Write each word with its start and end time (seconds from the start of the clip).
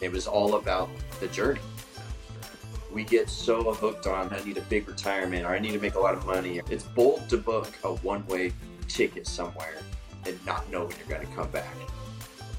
It 0.00 0.12
was 0.12 0.26
all 0.26 0.54
about 0.54 0.88
the 1.20 1.28
journey. 1.28 1.60
We 2.92 3.04
get 3.04 3.28
so 3.28 3.74
hooked 3.74 4.06
on, 4.06 4.32
I 4.32 4.42
need 4.44 4.56
a 4.56 4.62
big 4.62 4.88
retirement 4.88 5.44
or 5.44 5.48
I 5.48 5.58
need 5.58 5.72
to 5.72 5.80
make 5.80 5.94
a 5.94 6.00
lot 6.00 6.14
of 6.14 6.24
money. 6.24 6.60
It's 6.70 6.84
bold 6.84 7.28
to 7.28 7.36
book 7.36 7.72
a 7.84 7.94
one 7.96 8.26
way 8.26 8.52
ticket 8.88 9.26
somewhere 9.26 9.76
and 10.26 10.38
not 10.46 10.70
know 10.70 10.84
when 10.84 10.96
you're 10.96 11.18
going 11.18 11.26
to 11.26 11.34
come 11.34 11.50
back. 11.50 11.74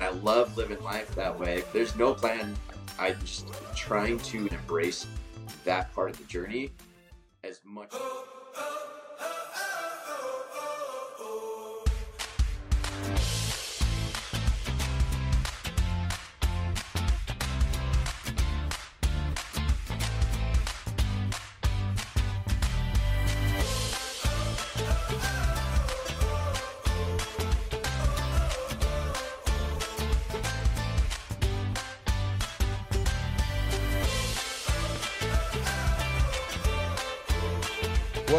I 0.01 0.09
love 0.09 0.55
living 0.55 0.81
life 0.83 1.13
that 1.15 1.37
way. 1.37 1.63
There's 1.73 1.95
no 1.95 2.13
plan. 2.13 2.55
I'm 2.97 3.19
just 3.21 3.47
trying 3.75 4.19
to 4.19 4.47
embrace 4.47 5.07
that 5.65 5.93
part 5.93 6.11
of 6.11 6.17
the 6.17 6.25
journey 6.25 6.71
as 7.43 7.59
much. 7.65 7.93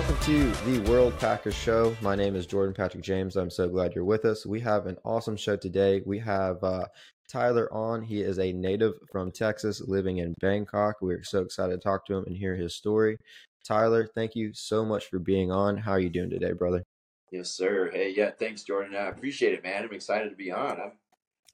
Welcome 0.01 0.25
to 0.25 0.51
the 0.65 0.91
World 0.91 1.19
Packers 1.19 1.55
Show. 1.55 1.95
My 2.01 2.17
name 2.17 2.35
is 2.35 2.47
Jordan 2.47 2.73
Patrick 2.73 3.03
James. 3.03 3.37
I'm 3.37 3.51
so 3.51 3.69
glad 3.69 3.95
you're 3.95 4.03
with 4.03 4.25
us. 4.25 4.47
We 4.47 4.59
have 4.61 4.87
an 4.87 4.97
awesome 5.05 5.37
show 5.37 5.57
today. 5.57 6.01
We 6.07 6.19
have 6.21 6.65
uh, 6.65 6.87
Tyler 7.29 7.71
on. 7.71 8.01
He 8.01 8.23
is 8.23 8.39
a 8.39 8.51
native 8.51 8.95
from 9.13 9.31
Texas 9.31 9.83
living 9.87 10.17
in 10.17 10.33
Bangkok. 10.41 11.03
We're 11.03 11.23
so 11.23 11.41
excited 11.41 11.73
to 11.73 11.79
talk 11.87 12.07
to 12.07 12.17
him 12.17 12.25
and 12.27 12.35
hear 12.35 12.57
his 12.57 12.75
story. 12.75 13.19
Tyler, 13.63 14.09
thank 14.15 14.35
you 14.35 14.55
so 14.55 14.87
much 14.87 15.05
for 15.11 15.19
being 15.19 15.53
on. 15.53 15.77
How 15.77 15.93
are 15.93 16.01
you 16.01 16.09
doing 16.09 16.31
today, 16.31 16.53
brother? 16.53 16.83
Yes, 17.31 17.51
sir. 17.51 17.91
Hey, 17.93 18.15
yeah, 18.17 18.31
thanks, 18.31 18.63
Jordan. 18.63 18.97
I 18.97 19.09
appreciate 19.09 19.53
it, 19.53 19.63
man. 19.63 19.85
I'm 19.85 19.93
excited 19.93 20.31
to 20.31 20.37
be 20.37 20.51
on. 20.51 20.81
I'm, 20.81 20.93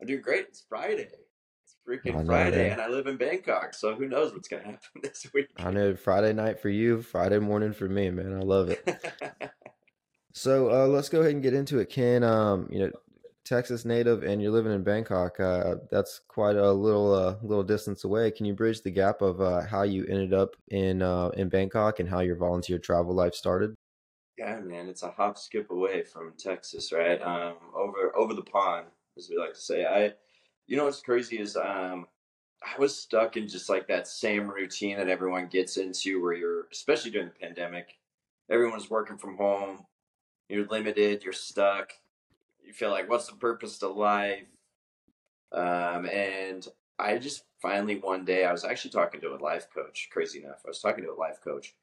I'm 0.00 0.06
doing 0.06 0.22
great. 0.22 0.46
It's 0.50 0.64
Friday 0.68 1.08
freaking 1.86 2.26
Friday, 2.26 2.70
and 2.70 2.80
I 2.80 2.88
live 2.88 3.06
in 3.06 3.16
Bangkok, 3.16 3.74
so 3.74 3.94
who 3.94 4.08
knows 4.08 4.32
what's 4.32 4.48
gonna 4.48 4.62
happen 4.64 5.00
this 5.02 5.26
week? 5.32 5.48
I 5.56 5.70
know 5.70 5.94
Friday 5.94 6.32
night 6.32 6.60
for 6.60 6.68
you, 6.68 7.02
Friday 7.02 7.38
morning 7.38 7.72
for 7.72 7.88
me, 7.88 8.10
man. 8.10 8.34
I 8.34 8.40
love 8.40 8.70
it. 8.70 9.12
so 10.32 10.70
uh, 10.70 10.86
let's 10.86 11.08
go 11.08 11.20
ahead 11.20 11.32
and 11.32 11.42
get 11.42 11.54
into 11.54 11.78
it. 11.78 11.88
Ken, 11.90 12.24
um, 12.24 12.68
you 12.70 12.80
know, 12.80 12.90
Texas 13.44 13.84
native, 13.84 14.24
and 14.24 14.42
you're 14.42 14.50
living 14.50 14.72
in 14.72 14.82
Bangkok. 14.82 15.38
Uh, 15.38 15.76
that's 15.90 16.20
quite 16.28 16.56
a 16.56 16.72
little 16.72 17.14
uh, 17.14 17.36
little 17.42 17.64
distance 17.64 18.04
away. 18.04 18.30
Can 18.32 18.44
you 18.44 18.54
bridge 18.54 18.82
the 18.82 18.90
gap 18.90 19.22
of 19.22 19.40
uh, 19.40 19.62
how 19.64 19.82
you 19.82 20.04
ended 20.06 20.34
up 20.34 20.56
in 20.68 21.00
uh, 21.00 21.28
in 21.36 21.48
Bangkok 21.48 22.00
and 22.00 22.08
how 22.08 22.20
your 22.20 22.36
volunteer 22.36 22.78
travel 22.78 23.14
life 23.14 23.34
started? 23.34 23.74
Yeah, 24.36 24.60
man, 24.60 24.88
it's 24.88 25.02
a 25.02 25.10
hop 25.10 25.38
skip 25.38 25.70
away 25.70 26.02
from 26.02 26.34
Texas, 26.36 26.92
right? 26.92 27.22
Um, 27.22 27.54
over 27.74 28.14
over 28.16 28.34
the 28.34 28.42
pond, 28.42 28.86
as 29.16 29.28
we 29.30 29.38
like 29.38 29.54
to 29.54 29.60
say. 29.60 29.86
I 29.86 30.12
you 30.66 30.76
know 30.76 30.84
what's 30.84 31.00
crazy 31.00 31.38
is 31.38 31.56
um, 31.56 32.06
I 32.62 32.78
was 32.78 32.96
stuck 32.96 33.36
in 33.36 33.48
just 33.48 33.68
like 33.68 33.86
that 33.88 34.08
same 34.08 34.48
routine 34.48 34.96
that 34.96 35.08
everyone 35.08 35.46
gets 35.46 35.76
into, 35.76 36.22
where 36.22 36.34
you're, 36.34 36.66
especially 36.72 37.10
during 37.10 37.28
the 37.28 37.46
pandemic, 37.46 37.96
everyone's 38.50 38.90
working 38.90 39.18
from 39.18 39.36
home. 39.36 39.84
You're 40.48 40.66
limited. 40.66 41.22
You're 41.22 41.32
stuck. 41.32 41.92
You 42.64 42.72
feel 42.72 42.90
like, 42.90 43.08
what's 43.08 43.28
the 43.28 43.36
purpose 43.36 43.78
to 43.78 43.88
life? 43.88 44.46
Um, 45.52 46.06
and 46.06 46.66
I 46.98 47.18
just 47.18 47.44
finally 47.62 47.96
one 47.96 48.24
day 48.24 48.44
I 48.44 48.52
was 48.52 48.64
actually 48.64 48.90
talking 48.90 49.20
to 49.20 49.34
a 49.34 49.38
life 49.38 49.68
coach. 49.72 50.08
Crazy 50.10 50.42
enough, 50.42 50.62
I 50.64 50.68
was 50.68 50.80
talking 50.80 51.04
to 51.04 51.12
a 51.12 51.14
life 51.14 51.40
coach, 51.42 51.74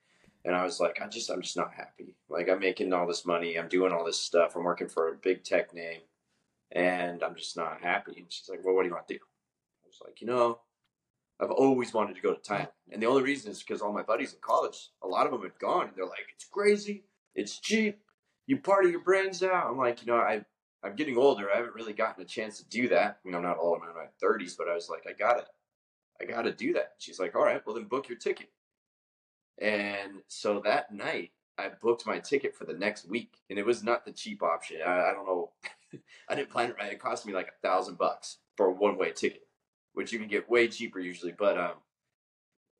and 0.44 0.56
I 0.56 0.64
was 0.64 0.80
like, 0.80 1.02
I 1.02 1.08
just 1.08 1.30
I'm 1.30 1.42
just 1.42 1.56
not 1.56 1.74
happy. 1.74 2.16
Like 2.30 2.50
I'm 2.50 2.60
making 2.60 2.92
all 2.92 3.08
this 3.08 3.26
money. 3.26 3.58
I'm 3.58 3.70
doing 3.70 3.94
all 3.94 4.04
this 4.04 4.20
stuff. 4.20 4.56
I'm 4.56 4.64
working 4.64 4.90
for 4.90 5.10
a 5.10 5.16
big 5.16 5.44
tech 5.44 5.74
name 5.74 6.02
and 6.74 7.24
I'm 7.24 7.36
just 7.36 7.56
not 7.56 7.82
happy. 7.82 8.14
And 8.18 8.26
she's 8.30 8.50
like, 8.50 8.60
well, 8.64 8.76
what 8.76 8.82
do 8.82 8.90
you 8.90 8.94
want 8.94 9.08
to 9.08 9.14
do? 9.14 9.20
I 9.20 9.88
was 9.88 10.02
like, 10.04 10.22
you 10.22 10.28
know, 10.28 10.60
I've 11.40 11.52
always 11.52 11.94
wanted 11.94 12.16
to 12.16 12.22
go 12.22 12.34
to 12.34 12.42
Thailand. 12.42 12.70
And 12.92 13.02
the 13.02 13.08
only 13.08 13.24
reason 13.24 13.52
is 13.52 13.60
because 13.60 13.82
all 13.82 13.94
my 13.94 14.02
buddies 14.02 14.34
in 14.34 14.40
college, 14.42 14.90
a 15.04 15.08
lot 15.08 15.26
of 15.26 15.32
them 15.32 15.44
had 15.44 15.58
gone 15.60 15.88
and 15.88 15.92
they're 15.96 16.06
like, 16.06 16.28
it's 16.34 16.46
crazy. 16.46 17.04
It's 17.36 17.60
cheap. 17.60 18.00
You 18.48 18.58
party 18.58 18.90
your 18.90 19.04
brains 19.04 19.42
out. 19.42 19.68
I'm 19.70 19.78
like, 19.78 20.02
you 20.02 20.12
know, 20.12 20.18
I, 20.18 20.44
I'm 20.84 20.96
getting 20.96 21.18
older. 21.18 21.50
I 21.52 21.58
haven't 21.58 21.76
really 21.76 21.94
gotten 21.94 22.24
a 22.24 22.28
chance 22.28 22.58
to 22.58 22.68
do 22.68 22.90
that. 22.90 23.20
I 23.24 23.28
mean, 23.28 23.36
I'm 23.36 23.44
not 23.44 23.58
old. 23.60 23.80
I'm 23.82 23.90
in 23.90 23.96
my 23.96 24.08
30s, 24.22 24.58
but 24.58 24.68
I 24.68 24.74
was 24.74 24.90
like, 24.90 25.06
I 25.08 25.14
got 25.14 25.38
to, 25.38 25.46
I 26.22 26.26
got 26.26 26.44
to 26.44 26.52
do 26.52 26.74
that. 26.74 26.94
She's 26.98 27.20
like, 27.20 27.36
all 27.36 27.44
right, 27.44 27.62
well, 27.66 27.76
then 27.76 27.86
book 27.86 28.10
your 28.10 28.18
ticket. 28.18 28.50
And 29.60 30.22
so 30.28 30.62
that 30.66 30.94
night, 30.94 31.32
I 31.58 31.70
booked 31.82 32.06
my 32.06 32.20
ticket 32.20 32.56
for 32.56 32.66
the 32.66 32.74
next 32.74 33.08
week, 33.08 33.36
and 33.50 33.60
it 33.60 33.66
was 33.66 33.84
not 33.84 34.06
the 34.06 34.12
cheap 34.12 34.42
option. 34.42 34.78
I, 34.86 35.10
I 35.10 35.14
don't 35.14 35.26
know. 35.26 35.52
I 36.30 36.36
didn't 36.36 36.50
plan 36.50 36.70
it 36.70 36.76
right. 36.80 36.92
It 36.92 37.00
cost 37.00 37.26
me 37.26 37.34
like 37.34 37.48
a 37.48 37.68
thousand 37.68 37.98
bucks 37.98 38.38
for 38.56 38.68
a 38.68 38.72
one 38.72 38.98
way 38.98 39.12
ticket, 39.12 39.48
which 39.94 40.12
you 40.12 40.20
can 40.20 40.28
get 40.28 40.50
way 40.50 40.68
cheaper 40.68 41.00
usually. 41.00 41.34
But 41.38 41.58
um, 41.58 41.74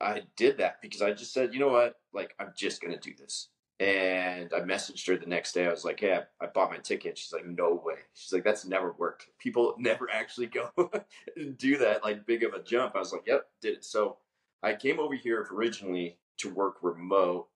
I 0.02 0.24
did 0.36 0.58
that 0.58 0.82
because 0.82 1.02
I 1.02 1.14
just 1.14 1.34
said, 1.34 1.54
you 1.54 1.60
know 1.60 1.70
what, 1.70 1.96
like 2.14 2.36
I'm 2.40 2.54
just 2.56 2.82
gonna 2.82 3.00
do 3.00 3.14
this. 3.18 3.50
And 3.80 4.54
I 4.54 4.60
messaged 4.60 5.08
her 5.08 5.18
the 5.18 5.26
next 5.26 5.54
day. 5.54 5.66
I 5.66 5.72
was 5.72 5.84
like, 5.84 6.00
"Hey, 6.00 6.14
I, 6.14 6.46
I 6.46 6.48
bought 6.48 6.70
my 6.70 6.78
ticket." 6.78 7.18
She's 7.18 7.34
like, 7.34 7.46
"No 7.46 7.82
way." 7.84 7.96
She's 8.14 8.32
like, 8.32 8.44
"That's 8.44 8.66
never 8.66 8.94
worked. 8.94 9.28
People 9.40 9.76
never 9.80 10.10
actually 10.12 10.48
go 10.48 10.70
and 11.36 11.58
do 11.58 11.78
that 11.80 12.04
like 12.04 12.26
big 12.26 12.44
of 12.44 12.54
a 12.54 12.62
jump." 12.62 12.96
I 12.96 13.00
was 13.00 13.12
like, 13.12 13.24
"Yep, 13.26 13.46
did 13.62 13.78
it." 13.78 13.86
So 13.86 14.18
I 14.62 14.74
came 14.76 15.00
over 15.00 15.16
here 15.16 15.48
originally 15.52 16.18
to 16.38 16.50
work 16.54 16.78
remote 16.82 17.50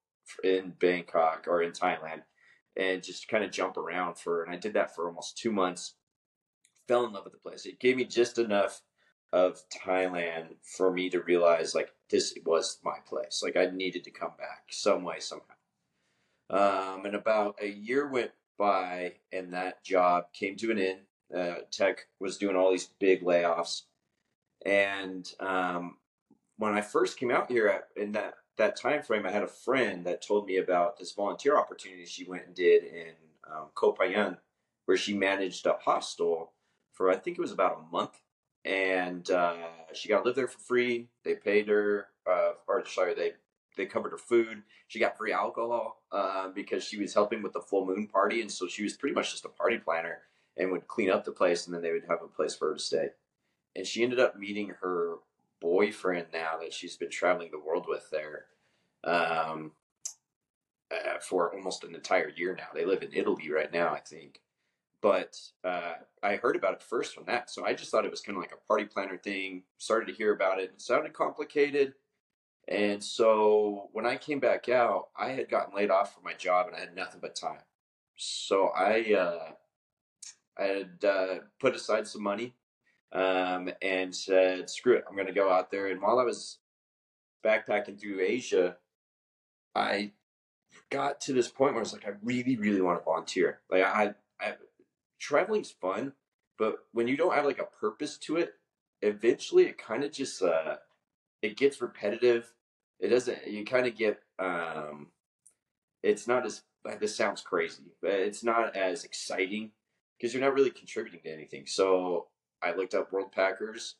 in 0.43 0.73
Bangkok 0.79 1.45
or 1.47 1.61
in 1.61 1.71
Thailand 1.71 2.23
and 2.77 3.03
just 3.03 3.27
kind 3.27 3.43
of 3.43 3.51
jump 3.51 3.77
around 3.77 4.17
for 4.17 4.43
and 4.43 4.53
I 4.53 4.57
did 4.57 4.73
that 4.73 4.95
for 4.95 5.07
almost 5.07 5.37
2 5.37 5.51
months. 5.51 5.95
Fell 6.87 7.05
in 7.05 7.11
love 7.11 7.25
with 7.25 7.33
the 7.33 7.39
place. 7.39 7.65
It 7.65 7.79
gave 7.79 7.97
me 7.97 8.05
just 8.05 8.37
enough 8.37 8.81
of 9.33 9.61
Thailand 9.69 10.55
for 10.63 10.91
me 10.91 11.09
to 11.09 11.21
realize 11.21 11.75
like 11.75 11.91
this 12.09 12.37
was 12.45 12.79
my 12.83 12.97
place. 13.05 13.41
Like 13.43 13.57
I 13.57 13.65
needed 13.65 14.03
to 14.05 14.11
come 14.11 14.31
back 14.37 14.63
some 14.69 15.03
way 15.03 15.19
somehow. 15.19 15.53
Um, 16.49 17.05
and 17.05 17.15
about 17.15 17.57
a 17.61 17.67
year 17.67 18.07
went 18.07 18.31
by 18.57 19.15
and 19.31 19.53
that 19.53 19.83
job 19.83 20.25
came 20.33 20.55
to 20.57 20.71
an 20.71 20.79
end. 20.79 20.99
Uh, 21.35 21.55
tech 21.71 22.07
was 22.19 22.37
doing 22.37 22.55
all 22.55 22.71
these 22.71 22.89
big 22.99 23.21
layoffs. 23.21 23.81
And 24.65 25.29
um, 25.39 25.97
when 26.57 26.73
I 26.73 26.81
first 26.81 27.19
came 27.19 27.31
out 27.31 27.51
here 27.51 27.83
in 27.95 28.13
that 28.13 28.35
that 28.57 28.75
time 28.75 29.03
frame, 29.03 29.25
I 29.25 29.31
had 29.31 29.43
a 29.43 29.47
friend 29.47 30.05
that 30.05 30.25
told 30.25 30.45
me 30.45 30.57
about 30.57 30.97
this 30.97 31.13
volunteer 31.13 31.57
opportunity 31.57 32.05
she 32.05 32.25
went 32.25 32.45
and 32.47 32.55
did 32.55 32.83
in 32.83 33.13
um, 33.51 33.67
Koh 33.73 33.93
Phangan, 33.93 34.37
where 34.85 34.97
she 34.97 35.13
managed 35.13 35.65
a 35.65 35.77
hostel 35.79 36.53
for 36.93 37.11
I 37.11 37.15
think 37.15 37.37
it 37.37 37.41
was 37.41 37.51
about 37.51 37.77
a 37.77 37.91
month, 37.91 38.19
and 38.65 39.29
uh, 39.29 39.55
she 39.93 40.09
got 40.09 40.19
to 40.19 40.25
live 40.25 40.35
there 40.35 40.47
for 40.47 40.59
free. 40.59 41.07
They 41.23 41.35
paid 41.35 41.67
her, 41.67 42.07
uh, 42.29 42.53
or 42.67 42.83
sorry, 42.87 43.13
they 43.13 43.33
they 43.77 43.85
covered 43.85 44.11
her 44.11 44.17
food. 44.17 44.63
She 44.87 44.99
got 44.99 45.17
free 45.17 45.31
alcohol 45.31 46.01
uh, 46.11 46.49
because 46.49 46.83
she 46.83 46.97
was 46.97 47.13
helping 47.13 47.43
with 47.43 47.53
the 47.53 47.61
full 47.61 47.85
moon 47.85 48.07
party, 48.07 48.41
and 48.41 48.51
so 48.51 48.67
she 48.67 48.83
was 48.83 48.97
pretty 48.97 49.13
much 49.13 49.31
just 49.31 49.45
a 49.45 49.49
party 49.49 49.77
planner 49.77 50.21
and 50.57 50.71
would 50.71 50.87
clean 50.87 51.11
up 51.11 51.23
the 51.23 51.31
place, 51.31 51.67
and 51.67 51.75
then 51.75 51.83
they 51.83 51.91
would 51.91 52.05
have 52.09 52.23
a 52.23 52.27
place 52.27 52.55
for 52.55 52.69
her 52.69 52.73
to 52.73 52.79
stay. 52.79 53.09
And 53.75 53.85
she 53.85 54.01
ended 54.03 54.19
up 54.19 54.39
meeting 54.39 54.73
her 54.81 55.17
boyfriend 55.61 56.27
now 56.33 56.57
that 56.61 56.73
she's 56.73 56.97
been 56.97 57.09
traveling 57.09 57.49
the 57.51 57.59
world 57.59 57.85
with 57.87 58.09
there 58.11 58.45
um, 59.03 59.71
uh, 60.91 61.19
for 61.21 61.53
almost 61.53 61.83
an 61.83 61.95
entire 61.95 62.29
year 62.29 62.55
now. 62.57 62.67
They 62.73 62.85
live 62.85 63.03
in 63.03 63.13
Italy 63.13 63.49
right 63.51 63.71
now, 63.71 63.93
I 63.93 63.99
think. 63.99 64.41
But 65.01 65.37
uh, 65.63 65.93
I 66.23 66.37
heard 66.37 66.55
about 66.55 66.73
it 66.73 66.81
first 66.81 67.13
from 67.13 67.25
that, 67.25 67.51
so 67.51 67.63
I 67.63 67.73
just 67.73 67.91
thought 67.91 68.05
it 68.05 68.11
was 68.11 68.21
kind 68.21 68.35
of 68.35 68.41
like 68.41 68.53
a 68.53 68.67
party 68.67 68.85
planner 68.85 69.17
thing. 69.17 69.63
Started 69.77 70.07
to 70.07 70.13
hear 70.13 70.33
about 70.33 70.59
it. 70.59 70.71
It 70.73 70.81
sounded 70.81 71.13
complicated, 71.13 71.93
and 72.67 73.01
so 73.03 73.89
when 73.93 74.05
I 74.05 74.17
came 74.17 74.39
back 74.39 74.67
out, 74.69 75.09
I 75.15 75.29
had 75.29 75.49
gotten 75.49 75.75
laid 75.75 75.89
off 75.89 76.13
from 76.13 76.23
my 76.23 76.33
job 76.33 76.67
and 76.67 76.75
I 76.75 76.79
had 76.81 76.95
nothing 76.95 77.21
but 77.21 77.35
time. 77.35 77.61
So 78.17 78.69
I 78.75 79.13
uh, 79.13 79.51
I 80.57 80.63
had 80.63 81.05
uh, 81.05 81.35
put 81.59 81.75
aside 81.75 82.07
some 82.07 82.23
money 82.23 82.55
um, 83.11 83.69
and 83.81 84.15
said, 84.15 84.69
screw 84.69 84.95
it, 84.97 85.05
I'm 85.07 85.15
going 85.15 85.27
to 85.27 85.33
go 85.33 85.51
out 85.51 85.71
there. 85.71 85.87
And 85.87 86.01
while 86.01 86.19
I 86.19 86.23
was 86.23 86.59
backpacking 87.45 87.99
through 87.99 88.21
Asia, 88.21 88.77
I 89.75 90.11
got 90.89 91.21
to 91.21 91.33
this 91.33 91.47
point 91.47 91.73
where 91.73 91.81
I 91.81 91.83
was 91.83 91.93
like, 91.93 92.07
I 92.07 92.13
really, 92.23 92.57
really 92.57 92.81
want 92.81 92.99
to 92.99 93.05
volunteer. 93.05 93.59
Like, 93.69 93.83
I, 93.83 94.13
I 94.41 94.55
traveling's 95.19 95.71
fun, 95.71 96.13
but 96.57 96.75
when 96.91 97.07
you 97.07 97.17
don't 97.17 97.33
have 97.33 97.45
like 97.45 97.59
a 97.59 97.79
purpose 97.79 98.17
to 98.19 98.37
it, 98.37 98.53
eventually 99.01 99.65
it 99.65 99.77
kind 99.77 100.03
of 100.03 100.11
just, 100.11 100.41
uh, 100.41 100.77
it 101.41 101.57
gets 101.57 101.81
repetitive. 101.81 102.51
It 102.99 103.09
doesn't, 103.09 103.47
you 103.47 103.63
kind 103.65 103.87
of 103.87 103.95
get, 103.95 104.19
um, 104.39 105.07
it's 106.03 106.27
not 106.27 106.45
as, 106.45 106.63
this 106.99 107.15
sounds 107.15 107.41
crazy, 107.41 107.91
but 108.01 108.11
it's 108.11 108.43
not 108.43 108.75
as 108.75 109.03
exciting 109.03 109.71
because 110.17 110.33
you're 110.33 110.43
not 110.43 110.53
really 110.53 110.69
contributing 110.69 111.19
to 111.23 111.33
anything. 111.33 111.65
So 111.67 112.27
I 112.61 112.73
looked 112.73 112.93
up 112.93 113.11
World 113.11 113.31
Packers 113.31 113.95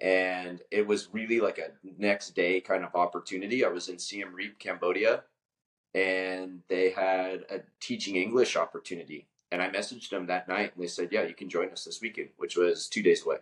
and 0.00 0.62
it 0.70 0.86
was 0.86 1.08
really 1.12 1.40
like 1.40 1.58
a 1.58 1.72
next 1.98 2.30
day 2.30 2.60
kind 2.60 2.84
of 2.84 2.94
opportunity. 2.94 3.64
I 3.64 3.68
was 3.68 3.88
in 3.88 3.98
Siem 3.98 4.34
Reap, 4.34 4.58
Cambodia, 4.58 5.24
and 5.94 6.62
they 6.68 6.90
had 6.90 7.44
a 7.50 7.60
teaching 7.80 8.16
English 8.16 8.56
opportunity. 8.56 9.26
And 9.52 9.60
I 9.60 9.68
messaged 9.68 10.10
them 10.10 10.26
that 10.26 10.48
night, 10.48 10.72
and 10.74 10.82
they 10.82 10.86
said, 10.88 11.10
"Yeah, 11.10 11.24
you 11.24 11.34
can 11.34 11.48
join 11.48 11.70
us 11.70 11.84
this 11.84 12.00
weekend," 12.00 12.30
which 12.36 12.56
was 12.56 12.88
two 12.88 13.02
days 13.02 13.24
away. 13.26 13.38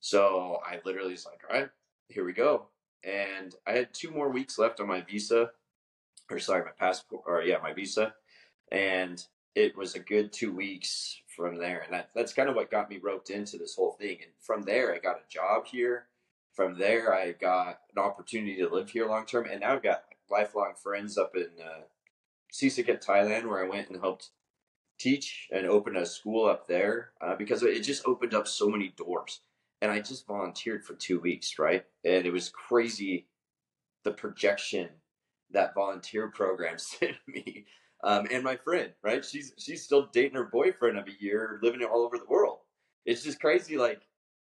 So 0.00 0.60
I 0.66 0.80
literally 0.84 1.12
was 1.12 1.24
like, 1.24 1.42
"All 1.48 1.60
right, 1.60 1.70
here 2.08 2.24
we 2.24 2.32
go." 2.32 2.68
And 3.04 3.54
I 3.66 3.72
had 3.72 3.94
two 3.94 4.10
more 4.10 4.28
weeks 4.28 4.58
left 4.58 4.80
on 4.80 4.88
my 4.88 5.00
visa, 5.00 5.52
or 6.30 6.40
sorry, 6.40 6.64
my 6.64 6.72
passport, 6.72 7.22
or 7.26 7.42
yeah, 7.42 7.58
my 7.58 7.72
visa, 7.72 8.14
and 8.72 9.24
it 9.54 9.76
was 9.76 9.94
a 9.94 10.00
good 10.00 10.32
two 10.32 10.52
weeks 10.52 11.20
from 11.36 11.58
there. 11.58 11.80
And 11.80 11.92
that, 11.92 12.10
that's 12.14 12.32
kind 12.32 12.48
of 12.48 12.54
what 12.54 12.70
got 12.70 12.90
me 12.90 12.98
roped 13.02 13.30
into 13.30 13.56
this 13.56 13.74
whole 13.74 13.92
thing. 13.92 14.18
And 14.22 14.30
from 14.40 14.62
there, 14.62 14.94
I 14.94 14.98
got 14.98 15.16
a 15.16 15.28
job 15.28 15.66
here. 15.66 16.06
From 16.54 16.78
there, 16.78 17.14
I 17.14 17.32
got 17.32 17.80
an 17.94 18.02
opportunity 18.02 18.56
to 18.56 18.68
live 18.68 18.90
here 18.90 19.08
long 19.08 19.26
term. 19.26 19.46
And 19.50 19.60
now 19.60 19.74
I've 19.74 19.82
got 19.82 20.04
lifelong 20.30 20.74
friends 20.80 21.16
up 21.16 21.32
in 21.34 21.48
uh, 21.62 21.82
Sisaket, 22.52 23.04
Thailand, 23.04 23.46
where 23.46 23.64
I 23.64 23.68
went 23.68 23.88
and 23.88 24.00
helped 24.00 24.30
teach 24.98 25.48
and 25.50 25.66
open 25.66 25.96
a 25.96 26.04
school 26.04 26.46
up 26.46 26.68
there 26.68 27.10
uh, 27.20 27.34
because 27.34 27.62
it 27.62 27.80
just 27.80 28.06
opened 28.06 28.34
up 28.34 28.46
so 28.46 28.68
many 28.68 28.88
doors. 28.96 29.40
And 29.80 29.90
I 29.90 30.00
just 30.00 30.26
volunteered 30.26 30.84
for 30.84 30.94
two 30.94 31.20
weeks, 31.20 31.58
right? 31.58 31.86
And 32.04 32.26
it 32.26 32.32
was 32.32 32.50
crazy 32.50 33.26
the 34.04 34.10
projection 34.10 34.88
that 35.50 35.74
volunteer 35.74 36.28
program 36.28 36.78
sent 36.78 37.16
me 37.26 37.64
um, 38.02 38.26
and 38.30 38.42
my 38.42 38.56
friend, 38.56 38.92
right? 39.02 39.24
She's 39.24 39.52
she's 39.58 39.82
still 39.82 40.08
dating 40.12 40.36
her 40.36 40.44
boyfriend 40.44 40.98
of 40.98 41.06
a 41.06 41.22
year, 41.22 41.58
living 41.62 41.82
all 41.82 42.02
over 42.02 42.18
the 42.18 42.26
world. 42.28 42.58
It's 43.04 43.22
just 43.22 43.40
crazy. 43.40 43.76
Like 43.76 44.02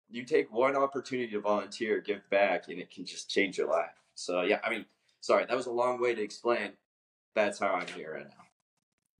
you 0.10 0.24
take 0.24 0.52
one 0.52 0.76
opportunity 0.76 1.32
to 1.32 1.42
volunteer, 1.42 2.02
give 2.02 2.28
back, 2.30 2.68
and 2.68 2.80
it 2.80 2.92
can 2.92 3.06
just 3.06 3.30
change 3.30 3.58
your 3.58 3.70
life. 3.70 3.92
So 4.16 4.42
yeah, 4.42 4.60
I 4.64 4.70
mean, 4.70 4.86
sorry, 5.22 5.46
that 5.46 5.56
was 5.56 5.68
a 5.68 5.72
long 5.72 6.02
way 6.02 6.14
to 6.16 6.22
explain. 6.22 6.72
That's 7.36 7.60
how 7.60 7.74
I'm 7.74 7.88
here 7.88 8.14
right 8.14 8.28
now. 8.28 8.46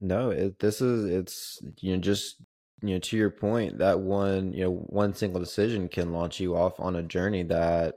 No, 0.00 0.30
it, 0.30 0.58
this 0.58 0.80
is 0.80 1.06
it's 1.06 1.62
you 1.80 1.94
know 1.94 2.00
just 2.00 2.36
you 2.82 2.94
know 2.94 2.98
to 2.98 3.16
your 3.16 3.30
point 3.30 3.78
that 3.78 4.00
one 4.00 4.52
you 4.52 4.64
know 4.64 4.72
one 4.72 5.14
single 5.14 5.40
decision 5.40 5.88
can 5.88 6.12
launch 6.12 6.40
you 6.40 6.56
off 6.56 6.78
on 6.78 6.96
a 6.96 7.02
journey 7.02 7.42
that 7.44 7.96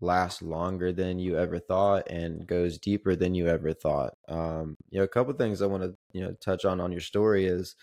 lasts 0.00 0.42
longer 0.42 0.92
than 0.92 1.18
you 1.18 1.38
ever 1.38 1.58
thought 1.58 2.10
and 2.10 2.46
goes 2.46 2.78
deeper 2.78 3.16
than 3.16 3.34
you 3.34 3.48
ever 3.48 3.72
thought. 3.72 4.14
Um, 4.28 4.76
you 4.90 4.98
know, 4.98 5.04
a 5.04 5.08
couple 5.08 5.32
things 5.34 5.62
I 5.62 5.66
want 5.66 5.82
to 5.82 5.94
you 6.12 6.22
know 6.22 6.34
touch 6.40 6.64
on 6.64 6.80
on 6.80 6.92
your 6.92 7.00
story 7.00 7.46
is, 7.46 7.74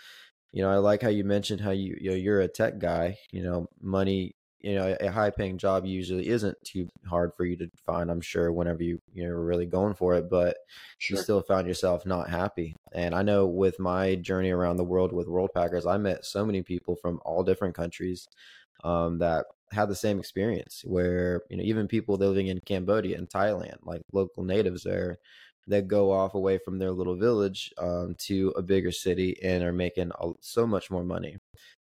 you 0.51 0.61
know, 0.61 0.69
I 0.69 0.77
like 0.77 1.01
how 1.01 1.09
you 1.09 1.23
mentioned 1.23 1.61
how 1.61 1.71
you 1.71 1.97
you 1.99 2.11
know 2.11 2.15
you're 2.15 2.41
a 2.41 2.47
tech 2.47 2.79
guy. 2.79 3.17
You 3.31 3.43
know, 3.43 3.67
money. 3.81 4.35
You 4.61 4.75
know, 4.75 4.95
a 5.01 5.11
high 5.11 5.29
paying 5.29 5.57
job 5.57 5.85
usually 5.85 6.29
isn't 6.29 6.57
too 6.63 6.87
hard 7.05 7.31
for 7.35 7.43
you 7.43 7.57
to 7.57 7.69
find. 7.85 8.09
I'm 8.09 8.21
sure 8.21 8.49
whenever 8.53 8.81
you 8.81 8.97
you're 9.11 9.43
really 9.43 9.65
going 9.65 9.93
for 9.93 10.15
it, 10.15 10.29
but 10.29 10.55
sure. 10.99 11.17
you 11.17 11.21
still 11.21 11.41
found 11.41 11.67
yourself 11.67 12.05
not 12.05 12.29
happy. 12.29 12.73
And 12.93 13.13
I 13.13 13.23
know 13.23 13.45
with 13.45 13.77
my 13.77 14.15
journey 14.15 14.51
around 14.51 14.77
the 14.77 14.85
world 14.85 15.11
with 15.11 15.27
Worldpackers, 15.27 15.85
I 15.85 15.97
met 15.97 16.23
so 16.23 16.45
many 16.45 16.63
people 16.63 16.95
from 16.95 17.19
all 17.25 17.43
different 17.43 17.75
countries 17.75 18.25
um, 18.83 19.19
that 19.19 19.45
had 19.71 19.89
the 19.89 19.95
same 19.95 20.19
experience 20.19 20.83
where 20.85 21.41
you 21.49 21.57
know 21.57 21.63
even 21.63 21.87
people 21.87 22.15
living 22.15 22.47
in 22.47 22.59
Cambodia 22.65 23.17
and 23.17 23.29
Thailand, 23.29 23.77
like 23.83 24.01
local 24.11 24.43
natives 24.43 24.83
there, 24.83 25.17
that 25.67 25.87
go 25.87 26.11
off 26.11 26.35
away 26.35 26.57
from 26.57 26.77
their 26.79 26.91
little 26.91 27.15
village 27.15 27.73
um, 27.77 28.15
to 28.19 28.53
a 28.57 28.61
bigger 28.61 28.91
city 28.91 29.37
and 29.43 29.63
are 29.63 29.73
making 29.73 30.11
so 30.41 30.67
much 30.67 30.91
more 30.91 31.03
money. 31.03 31.37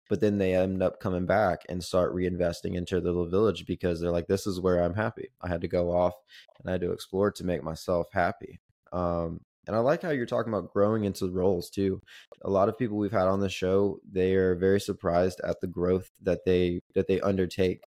But 0.09 0.21
then 0.21 0.39
they 0.39 0.55
end 0.55 0.81
up 0.81 0.99
coming 0.99 1.27
back 1.27 1.59
and 1.69 1.83
start 1.83 2.15
reinvesting 2.15 2.75
into 2.75 2.95
their 2.95 3.13
little 3.13 3.29
village 3.29 3.65
because 3.67 3.99
they're 3.99 4.11
like, 4.11 4.27
"This 4.27 4.47
is 4.47 4.59
where 4.59 4.83
I'm 4.83 4.95
happy. 4.95 5.29
I 5.41 5.47
had 5.47 5.61
to 5.61 5.67
go 5.67 5.91
off 5.91 6.15
and 6.59 6.69
I 6.69 6.73
had 6.73 6.81
to 6.81 6.91
explore 6.91 7.31
to 7.31 7.45
make 7.45 7.63
myself 7.63 8.07
happy." 8.11 8.59
Um, 8.91 9.41
and 9.69 9.75
I 9.75 9.81
like 9.81 10.01
how 10.01 10.09
you're 10.09 10.25
talking 10.25 10.51
about 10.51 10.73
growing 10.73 11.03
into 11.03 11.29
roles 11.29 11.69
too. 11.69 12.01
A 12.41 12.49
lot 12.49 12.69
of 12.69 12.77
people 12.77 12.97
we've 12.97 13.11
had 13.11 13.27
on 13.27 13.39
the 13.39 13.49
show, 13.49 13.99
they 14.11 14.33
are 14.33 14.55
very 14.55 14.79
surprised 14.79 15.39
at 15.43 15.61
the 15.61 15.67
growth 15.67 16.09
that 16.23 16.43
they 16.43 16.81
that 16.95 17.07
they 17.07 17.21
undertake 17.21 17.83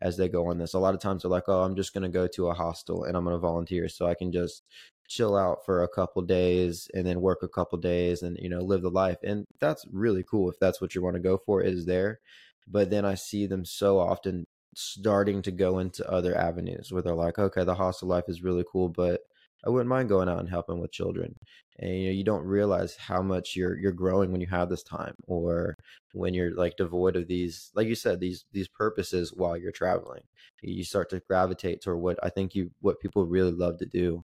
as 0.00 0.16
they 0.16 0.28
go 0.28 0.46
on 0.46 0.58
this. 0.58 0.74
A 0.74 0.78
lot 0.78 0.94
of 0.94 1.00
times 1.00 1.22
they're 1.22 1.30
like, 1.32 1.48
"Oh, 1.48 1.62
I'm 1.62 1.74
just 1.74 1.92
going 1.92 2.04
to 2.04 2.08
go 2.08 2.28
to 2.28 2.46
a 2.48 2.54
hostel 2.54 3.02
and 3.02 3.16
I'm 3.16 3.24
going 3.24 3.34
to 3.34 3.40
volunteer 3.40 3.88
so 3.88 4.06
I 4.06 4.14
can 4.14 4.30
just 4.30 4.62
chill 5.08 5.36
out 5.36 5.64
for 5.66 5.82
a 5.82 5.88
couple 5.88 6.22
days 6.22 6.88
and 6.94 7.04
then 7.04 7.20
work 7.20 7.42
a 7.42 7.48
couple 7.48 7.78
days 7.78 8.22
and 8.22 8.38
you 8.40 8.48
know 8.48 8.60
live 8.60 8.82
the 8.82 8.90
life." 8.90 9.18
And 9.24 9.46
that's 9.58 9.84
really 9.90 10.22
cool 10.22 10.48
if 10.48 10.60
that's 10.60 10.80
what 10.80 10.94
you 10.94 11.02
want 11.02 11.14
to 11.16 11.20
go 11.20 11.36
for. 11.36 11.60
Is 11.62 11.84
there, 11.86 12.20
but 12.68 12.90
then 12.90 13.04
I 13.04 13.16
see 13.16 13.46
them 13.46 13.64
so 13.64 13.98
often 13.98 14.46
starting 14.76 15.42
to 15.42 15.50
go 15.52 15.78
into 15.80 16.08
other 16.08 16.36
avenues 16.36 16.92
where 16.92 17.02
they're 17.02 17.14
like, 17.14 17.40
"Okay, 17.40 17.64
the 17.64 17.74
hostel 17.74 18.06
life 18.08 18.28
is 18.28 18.44
really 18.44 18.64
cool, 18.70 18.88
but 18.88 19.22
I 19.66 19.70
wouldn't 19.70 19.88
mind 19.88 20.08
going 20.08 20.28
out 20.28 20.40
and 20.40 20.48
helping 20.48 20.80
with 20.80 20.92
children. 20.92 21.34
And 21.78 21.90
you 21.90 22.06
know, 22.06 22.12
you 22.12 22.24
don't 22.24 22.44
realize 22.44 22.96
how 22.96 23.22
much 23.22 23.56
you're 23.56 23.76
you're 23.78 23.92
growing 23.92 24.30
when 24.30 24.40
you 24.40 24.46
have 24.48 24.68
this 24.68 24.82
time, 24.82 25.14
or 25.26 25.76
when 26.12 26.34
you're 26.34 26.54
like 26.54 26.76
devoid 26.76 27.16
of 27.16 27.26
these, 27.28 27.70
like 27.74 27.88
you 27.88 27.94
said, 27.94 28.20
these 28.20 28.44
these 28.52 28.68
purposes 28.68 29.32
while 29.34 29.56
you're 29.56 29.72
traveling. 29.72 30.22
You 30.62 30.84
start 30.84 31.10
to 31.10 31.20
gravitate 31.20 31.82
toward 31.82 31.98
what 32.00 32.18
I 32.22 32.30
think 32.30 32.54
you 32.54 32.70
what 32.80 33.00
people 33.00 33.26
really 33.26 33.52
love 33.52 33.78
to 33.78 33.86
do. 33.86 34.24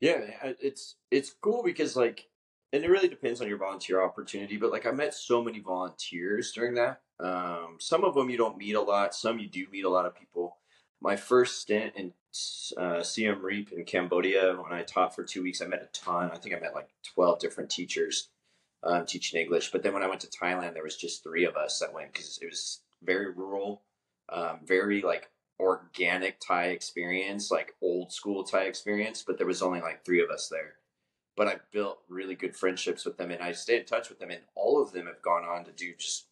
Yeah, 0.00 0.20
it's 0.60 0.96
it's 1.10 1.34
cool 1.40 1.62
because 1.64 1.96
like, 1.96 2.28
and 2.72 2.84
it 2.84 2.90
really 2.90 3.08
depends 3.08 3.40
on 3.40 3.48
your 3.48 3.58
volunteer 3.58 4.00
opportunity. 4.02 4.56
But 4.56 4.70
like, 4.70 4.86
I 4.86 4.92
met 4.92 5.14
so 5.14 5.42
many 5.42 5.60
volunteers 5.60 6.52
during 6.52 6.74
that. 6.74 7.00
Um, 7.20 7.78
some 7.80 8.04
of 8.04 8.14
them 8.14 8.30
you 8.30 8.36
don't 8.38 8.56
meet 8.56 8.74
a 8.74 8.80
lot. 8.80 9.14
Some 9.14 9.38
you 9.38 9.48
do 9.48 9.66
meet 9.72 9.84
a 9.84 9.90
lot 9.90 10.06
of 10.06 10.14
people. 10.14 10.57
My 11.00 11.16
first 11.16 11.60
stint 11.60 11.94
in 11.96 12.12
uh, 12.76 13.02
Siem 13.02 13.42
Reap 13.42 13.72
in 13.72 13.84
Cambodia, 13.84 14.54
when 14.54 14.72
I 14.72 14.82
taught 14.82 15.14
for 15.14 15.22
two 15.22 15.42
weeks, 15.42 15.62
I 15.62 15.66
met 15.66 15.82
a 15.82 15.98
ton. 15.98 16.30
I 16.30 16.36
think 16.36 16.54
I 16.54 16.60
met 16.60 16.74
like 16.74 16.88
12 17.14 17.38
different 17.38 17.70
teachers 17.70 18.28
um, 18.82 19.06
teaching 19.06 19.40
English. 19.40 19.70
But 19.70 19.82
then 19.82 19.94
when 19.94 20.02
I 20.02 20.08
went 20.08 20.20
to 20.22 20.26
Thailand, 20.28 20.74
there 20.74 20.82
was 20.82 20.96
just 20.96 21.22
three 21.22 21.44
of 21.44 21.56
us 21.56 21.78
that 21.78 21.92
went 21.92 22.12
because 22.12 22.38
it 22.42 22.46
was 22.46 22.80
very 23.02 23.30
rural, 23.32 23.82
um, 24.28 24.60
very 24.64 25.02
like 25.02 25.30
organic 25.60 26.38
Thai 26.40 26.66
experience, 26.66 27.50
like 27.50 27.74
old 27.82 28.12
school 28.12 28.44
Thai 28.44 28.64
experience. 28.64 29.24
But 29.26 29.38
there 29.38 29.46
was 29.46 29.62
only 29.62 29.80
like 29.80 30.04
three 30.04 30.22
of 30.22 30.30
us 30.30 30.48
there. 30.48 30.74
But 31.36 31.48
I 31.48 31.56
built 31.72 32.00
really 32.08 32.34
good 32.34 32.56
friendships 32.56 33.04
with 33.04 33.16
them 33.16 33.30
and 33.30 33.42
I 33.42 33.52
stayed 33.52 33.80
in 33.80 33.86
touch 33.86 34.08
with 34.08 34.18
them. 34.18 34.30
And 34.30 34.42
all 34.56 34.82
of 34.82 34.92
them 34.92 35.06
have 35.06 35.22
gone 35.22 35.44
on 35.44 35.64
to 35.64 35.72
do 35.72 35.94
just 35.96 36.26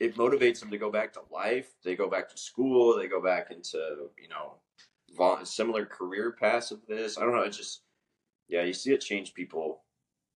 it 0.00 0.16
motivates 0.16 0.60
them 0.60 0.70
to 0.70 0.78
go 0.78 0.90
back 0.90 1.12
to 1.12 1.20
life. 1.30 1.68
They 1.84 1.94
go 1.94 2.08
back 2.08 2.28
to 2.30 2.38
school. 2.38 2.96
They 2.96 3.06
go 3.06 3.22
back 3.22 3.50
into 3.50 4.08
you 4.20 4.28
know 4.28 4.56
similar 5.44 5.84
career 5.84 6.32
paths 6.32 6.70
of 6.70 6.86
this. 6.88 7.18
I 7.18 7.22
don't 7.22 7.34
know. 7.36 7.42
It's 7.42 7.58
just 7.58 7.82
yeah, 8.48 8.64
you 8.64 8.72
see 8.72 8.92
it 8.92 9.00
change 9.02 9.34
people 9.34 9.82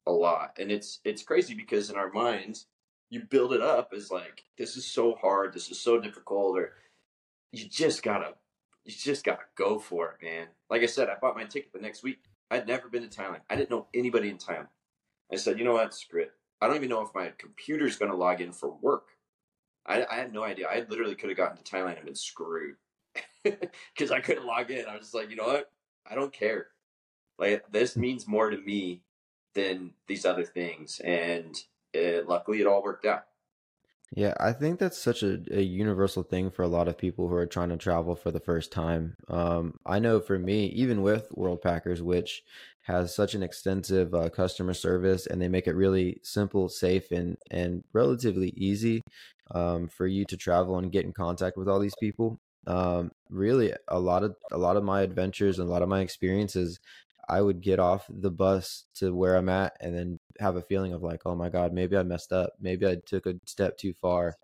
a 0.06 0.12
lot, 0.12 0.56
and 0.58 0.70
it's 0.70 1.00
it's 1.04 1.22
crazy 1.22 1.54
because 1.54 1.90
in 1.90 1.96
our 1.96 2.12
minds 2.12 2.66
you 3.10 3.20
build 3.20 3.52
it 3.52 3.62
up 3.62 3.92
as 3.96 4.10
like 4.10 4.44
this 4.58 4.76
is 4.76 4.86
so 4.86 5.14
hard, 5.14 5.54
this 5.54 5.70
is 5.70 5.80
so 5.80 5.98
difficult, 6.00 6.58
or 6.58 6.72
you 7.50 7.66
just 7.66 8.02
gotta 8.02 8.34
you 8.84 8.92
just 8.92 9.24
gotta 9.24 9.44
go 9.56 9.78
for 9.78 10.10
it, 10.10 10.24
man. 10.24 10.48
Like 10.68 10.82
I 10.82 10.86
said, 10.86 11.08
I 11.08 11.14
bought 11.20 11.36
my 11.36 11.44
ticket 11.44 11.72
the 11.72 11.80
next 11.80 12.02
week. 12.02 12.18
I'd 12.50 12.68
never 12.68 12.88
been 12.88 13.08
to 13.08 13.08
Thailand. 13.08 13.40
I 13.48 13.56
didn't 13.56 13.70
know 13.70 13.86
anybody 13.94 14.28
in 14.28 14.36
Thailand. 14.36 14.68
I 15.32 15.36
said, 15.36 15.58
you 15.58 15.64
know 15.64 15.72
what, 15.72 15.94
screw 15.94 16.22
it. 16.22 16.32
I 16.60 16.66
don't 16.66 16.76
even 16.76 16.90
know 16.90 17.00
if 17.00 17.14
my 17.14 17.32
computer's 17.38 17.96
gonna 17.96 18.14
log 18.14 18.42
in 18.42 18.52
for 18.52 18.70
work. 18.70 19.06
I, 19.86 20.04
I 20.10 20.16
had 20.16 20.32
no 20.32 20.44
idea. 20.44 20.68
I 20.68 20.84
literally 20.88 21.14
could 21.14 21.30
have 21.30 21.36
gotten 21.36 21.56
to 21.56 21.62
Thailand 21.62 21.96
and 21.96 22.06
been 22.06 22.14
screwed 22.14 22.76
because 23.44 24.10
I 24.10 24.20
couldn't 24.20 24.46
log 24.46 24.70
in. 24.70 24.86
I 24.86 24.92
was 24.92 25.02
just 25.02 25.14
like, 25.14 25.30
you 25.30 25.36
know 25.36 25.46
what? 25.46 25.70
I 26.10 26.14
don't 26.14 26.32
care. 26.32 26.68
Like 27.38 27.64
this 27.70 27.96
means 27.96 28.28
more 28.28 28.50
to 28.50 28.58
me 28.58 29.02
than 29.54 29.92
these 30.06 30.24
other 30.24 30.44
things, 30.44 31.00
and 31.00 31.56
it, 31.92 32.28
luckily, 32.28 32.60
it 32.60 32.66
all 32.66 32.82
worked 32.82 33.06
out. 33.06 33.24
Yeah, 34.14 34.34
I 34.38 34.52
think 34.52 34.78
that's 34.78 34.98
such 34.98 35.24
a, 35.24 35.40
a 35.50 35.62
universal 35.62 36.22
thing 36.22 36.50
for 36.50 36.62
a 36.62 36.68
lot 36.68 36.86
of 36.86 36.98
people 36.98 37.28
who 37.28 37.34
are 37.34 37.46
trying 37.46 37.70
to 37.70 37.76
travel 37.76 38.14
for 38.14 38.30
the 38.30 38.38
first 38.38 38.70
time. 38.70 39.16
Um, 39.28 39.74
I 39.84 39.98
know 39.98 40.20
for 40.20 40.38
me, 40.38 40.66
even 40.66 41.02
with 41.02 41.30
Worldpackers, 41.36 42.00
which 42.00 42.44
has 42.82 43.14
such 43.14 43.34
an 43.34 43.42
extensive 43.42 44.14
uh, 44.14 44.28
customer 44.28 44.74
service 44.74 45.26
and 45.26 45.40
they 45.40 45.48
make 45.48 45.66
it 45.66 45.74
really 45.74 46.20
simple, 46.22 46.68
safe, 46.68 47.10
and 47.10 47.36
and 47.50 47.82
relatively 47.92 48.50
easy 48.56 49.00
um, 49.52 49.88
for 49.88 50.06
you 50.06 50.24
to 50.26 50.36
travel 50.36 50.78
and 50.78 50.92
get 50.92 51.04
in 51.04 51.12
contact 51.12 51.56
with 51.56 51.68
all 51.68 51.78
these 51.78 51.96
people. 52.00 52.40
Um, 52.66 53.10
really, 53.28 53.74
a 53.88 53.98
lot 54.00 54.22
of 54.24 54.36
a 54.52 54.58
lot 54.58 54.76
of 54.76 54.84
my 54.84 55.02
adventures 55.02 55.58
and 55.58 55.68
a 55.68 55.72
lot 55.72 55.82
of 55.82 55.88
my 55.88 56.00
experiences, 56.00 56.80
I 57.28 57.42
would 57.42 57.60
get 57.60 57.78
off 57.78 58.06
the 58.08 58.30
bus 58.30 58.84
to 58.96 59.14
where 59.14 59.36
I'm 59.36 59.48
at 59.48 59.76
and 59.80 59.94
then 59.96 60.18
have 60.40 60.56
a 60.56 60.62
feeling 60.62 60.92
of 60.92 61.02
like, 61.02 61.22
oh 61.26 61.34
my 61.36 61.48
god, 61.50 61.72
maybe 61.72 61.96
I 61.96 62.02
messed 62.02 62.32
up, 62.32 62.52
maybe 62.60 62.86
I 62.86 62.96
took 63.06 63.26
a 63.26 63.34
step 63.46 63.76
too 63.78 63.92
far, 64.00 64.36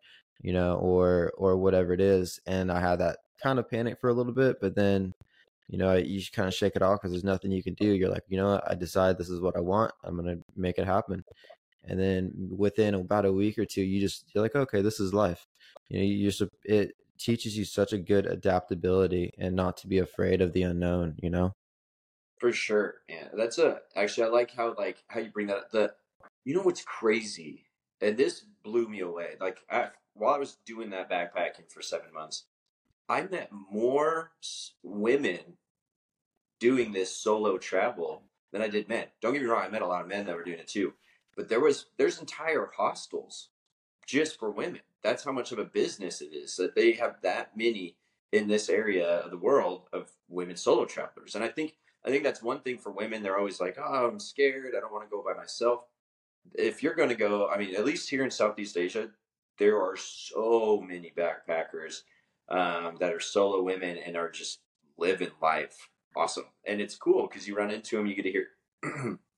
you 0.43 0.53
know, 0.53 0.77
or 0.77 1.33
or 1.39 1.57
whatever 1.57 1.93
it 1.95 2.01
is, 2.01 2.41
and 2.47 2.71
I 2.71 2.81
had 2.81 3.01
that 3.01 3.19
kind 3.43 3.59
of 3.59 3.71
panic 3.71 3.99
for 4.01 4.11
a 4.11 4.15
little 4.15 4.35
bit, 4.35 4.61
but 4.61 4.75
then 4.75 5.15
you 5.71 5.79
know, 5.79 5.95
you 5.95 6.21
kind 6.33 6.49
of 6.49 6.55
shake 6.55 6.75
it 6.75 6.83
off 6.83 7.01
because 7.01 7.13
there's 7.13 7.23
nothing 7.23 7.53
you 7.53 7.63
can 7.63 7.75
do. 7.75 7.87
You're 7.87 8.11
like, 8.11 8.25
you 8.29 8.37
know? 8.37 8.61
I 8.67 8.75
decide 8.75 9.17
this 9.17 9.31
is 9.31 9.41
what 9.41 9.57
I 9.57 9.61
want. 9.61 9.93
I'm 10.03 10.17
to 10.25 10.39
make 10.57 10.79
it 10.79 10.85
happen. 10.85 11.25
And 11.85 11.99
then 11.99 12.33
within 12.57 12.95
about 12.95 13.25
a 13.25 13.33
week 13.33 13.59
or 13.59 13.65
two, 13.65 13.83
you 13.83 14.01
just 14.01 14.25
you're 14.35 14.43
like, 14.43 14.57
okay, 14.57 14.83
this 14.83 15.01
is 15.01 15.15
life. 15.15 15.47
You 15.89 15.99
know, 15.99 16.05
you 16.05 16.31
just 16.31 16.43
it 16.65 16.93
teaches 17.19 17.57
you 17.57 17.65
such 17.65 17.93
a 17.93 17.99
good 17.99 18.27
adaptability 18.27 19.33
and 19.39 19.55
not 19.55 19.77
to 19.79 19.87
be 19.87 19.99
afraid 19.99 20.41
of 20.41 20.53
the 20.53 20.63
unknown. 20.63 21.17
You 21.23 21.31
know. 21.31 21.55
For 22.39 22.53
sure. 22.53 22.95
Yeah, 23.09 23.29
that's 23.37 23.59
a 23.59 23.81
actually 23.95 24.25
I 24.25 24.31
like 24.31 24.51
how 24.55 24.75
like 24.77 25.03
how 25.09 25.21
you 25.21 25.31
bring 25.31 25.49
that 25.49 25.57
up. 25.57 25.71
The 25.71 25.93
you 26.45 26.55
know 26.55 26.63
what's 26.63 26.83
crazy, 26.83 27.67
and 28.01 28.17
this 28.17 28.45
blew 28.63 28.89
me 28.89 29.01
away. 29.01 29.37
Like 29.41 29.59
I, 29.71 29.89
while 30.15 30.35
I 30.35 30.39
was 30.39 30.57
doing 30.67 30.91
that 30.91 31.11
backpacking 31.11 31.71
for 31.71 31.83
seven 31.83 32.13
months, 32.13 32.45
I 33.09 33.23
met 33.23 33.51
more 33.53 34.33
women 34.83 35.41
doing 36.61 36.93
this 36.93 37.15
solo 37.15 37.59
travel 37.59 38.23
than 38.53 38.63
I 38.63 38.69
did 38.69 38.89
men. 38.89 39.07
Don't 39.21 39.33
get 39.33 39.43
me 39.43 39.49
wrong, 39.49 39.65
I 39.65 39.69
met 39.69 39.83
a 39.83 39.87
lot 39.87 40.03
of 40.03 40.09
men 40.09 40.27
that 40.27 40.37
were 40.37 40.45
doing 40.45 40.59
it 40.59 40.69
too. 40.69 40.93
But 41.41 41.49
there 41.49 41.61
was 41.61 41.87
there's 41.97 42.21
entire 42.21 42.71
hostels 42.77 43.49
just 44.07 44.39
for 44.39 44.51
women. 44.51 44.83
That's 45.03 45.25
how 45.25 45.33
much 45.33 45.53
of 45.53 45.59
a 45.59 45.65
business 45.65 46.21
it 46.21 46.35
is 46.35 46.55
that 46.57 46.75
they 46.75 46.93
have 46.93 47.17
that 47.23 47.57
many 47.57 47.97
in 48.31 48.47
this 48.47 48.69
area 48.69 49.07
of 49.07 49.31
the 49.31 49.39
world 49.39 49.89
of 49.95 50.11
women 50.29 50.55
solo 50.55 50.85
travelers. 50.85 51.35
And 51.35 51.43
I 51.43 51.49
think 51.49 51.77
I 52.05 52.11
think 52.11 52.25
that's 52.25 52.43
one 52.43 52.61
thing 52.61 52.77
for 52.77 52.93
women. 52.93 53.23
They're 53.23 53.39
always 53.39 53.59
like, 53.59 53.79
"Oh, 53.79 54.07
I'm 54.07 54.21
scared. 54.21 54.75
I 54.77 54.81
don't 54.81 54.93
want 54.93 55.09
to 55.09 55.11
go 55.11 55.25
by 55.25 55.33
myself." 55.33 55.87
If 56.53 56.83
you're 56.83 56.95
going 56.95 57.09
to 57.09 57.15
go, 57.15 57.49
I 57.49 57.57
mean, 57.57 57.75
at 57.75 57.87
least 57.87 58.11
here 58.11 58.23
in 58.23 58.31
Southeast 58.31 58.77
Asia, 58.77 59.09
there 59.57 59.81
are 59.81 59.97
so 59.97 60.85
many 60.87 61.11
backpackers 61.17 62.03
um, 62.51 62.99
that 63.01 63.15
are 63.15 63.21
solo 63.21 63.63
women 63.63 63.97
and 63.97 64.15
are 64.15 64.31
just 64.31 64.61
living 64.99 65.31
life 65.41 65.89
awesome. 66.15 66.45
And 66.67 66.83
it's 66.83 66.97
cool 66.97 67.27
because 67.27 67.49
you 67.49 67.57
run 67.57 67.71
into 67.71 67.97
them, 67.97 68.07
you 68.07 68.15
get 68.15 68.25
to 68.25 68.31
hear, 68.31 68.49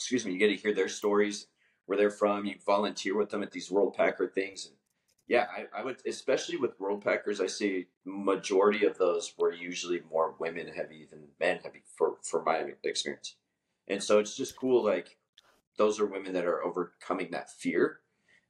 excuse 0.00 0.24
me, 0.24 0.32
you 0.32 0.38
get 0.38 0.48
to 0.48 0.56
hear 0.56 0.74
their 0.74 0.88
stories, 0.88 1.46
where 1.86 1.98
they're 1.98 2.10
from. 2.10 2.46
You 2.46 2.54
volunteer 2.64 3.16
with 3.16 3.30
them 3.30 3.42
at 3.42 3.52
these 3.52 3.70
World 3.70 3.94
Packer 3.94 4.26
things. 4.26 4.66
And 4.66 4.74
yeah, 5.28 5.46
I, 5.54 5.80
I 5.80 5.84
would, 5.84 5.98
especially 6.06 6.56
with 6.56 6.78
World 6.80 7.04
Packers, 7.04 7.40
I 7.40 7.46
see 7.46 7.86
majority 8.04 8.86
of 8.86 8.98
those 8.98 9.34
were 9.38 9.52
usually 9.52 10.00
more 10.10 10.34
women 10.38 10.68
heavy 10.68 11.06
than 11.10 11.28
men 11.38 11.60
heavy 11.62 11.82
for, 11.96 12.16
for 12.22 12.42
my 12.42 12.64
experience. 12.82 13.36
And 13.88 14.02
so 14.02 14.18
it's 14.18 14.36
just 14.36 14.56
cool. 14.56 14.84
Like 14.84 15.18
those 15.76 16.00
are 16.00 16.06
women 16.06 16.32
that 16.32 16.46
are 16.46 16.64
overcoming 16.64 17.30
that 17.32 17.50
fear. 17.50 18.00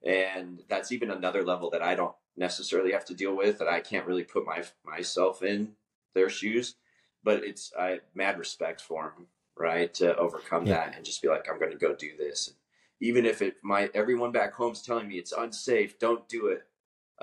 And 0.04 0.62
that's 0.68 0.92
even 0.92 1.10
another 1.10 1.44
level 1.44 1.70
that 1.70 1.82
I 1.82 1.94
don't 1.94 2.14
necessarily 2.36 2.92
have 2.92 3.04
to 3.06 3.14
deal 3.14 3.36
with 3.36 3.58
that 3.58 3.68
I 3.68 3.80
can't 3.80 4.06
really 4.06 4.24
put 4.24 4.46
my 4.46 4.62
myself 4.84 5.42
in 5.42 5.72
their 6.14 6.30
shoes 6.30 6.76
but 7.22 7.44
it's 7.44 7.72
I 7.78 8.00
mad 8.14 8.38
respect 8.38 8.80
for 8.80 9.04
him, 9.04 9.26
right, 9.60 9.92
to 9.94 10.16
overcome 10.16 10.66
yeah. 10.66 10.74
that 10.74 10.96
and 10.96 11.04
just 11.04 11.22
be 11.22 11.28
like, 11.28 11.46
I'm 11.50 11.58
going 11.58 11.72
to 11.72 11.78
go 11.78 11.94
do 11.94 12.16
this, 12.18 12.54
even 13.00 13.26
if 13.26 13.42
it 13.42 13.56
my 13.62 13.90
everyone 13.94 14.32
back 14.32 14.54
home's 14.54 14.82
telling 14.82 15.08
me 15.08 15.16
it's 15.16 15.32
unsafe, 15.32 15.98
don't 15.98 16.28
do 16.28 16.48
it. 16.48 16.66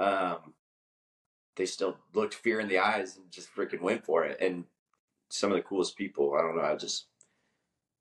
Um, 0.02 0.54
they 1.56 1.66
still 1.66 1.98
looked 2.14 2.36
fear 2.36 2.60
in 2.60 2.68
the 2.68 2.78
eyes 2.78 3.18
and 3.18 3.32
just 3.32 3.54
freaking 3.54 3.82
went 3.82 4.06
for 4.06 4.24
it. 4.24 4.40
And 4.40 4.66
some 5.30 5.52
of 5.52 5.58
the 5.58 5.64
coolest 5.64 5.98
people, 5.98 6.36
I 6.36 6.42
don't 6.42 6.56
know, 6.56 6.64
I 6.64 6.76
just 6.76 7.08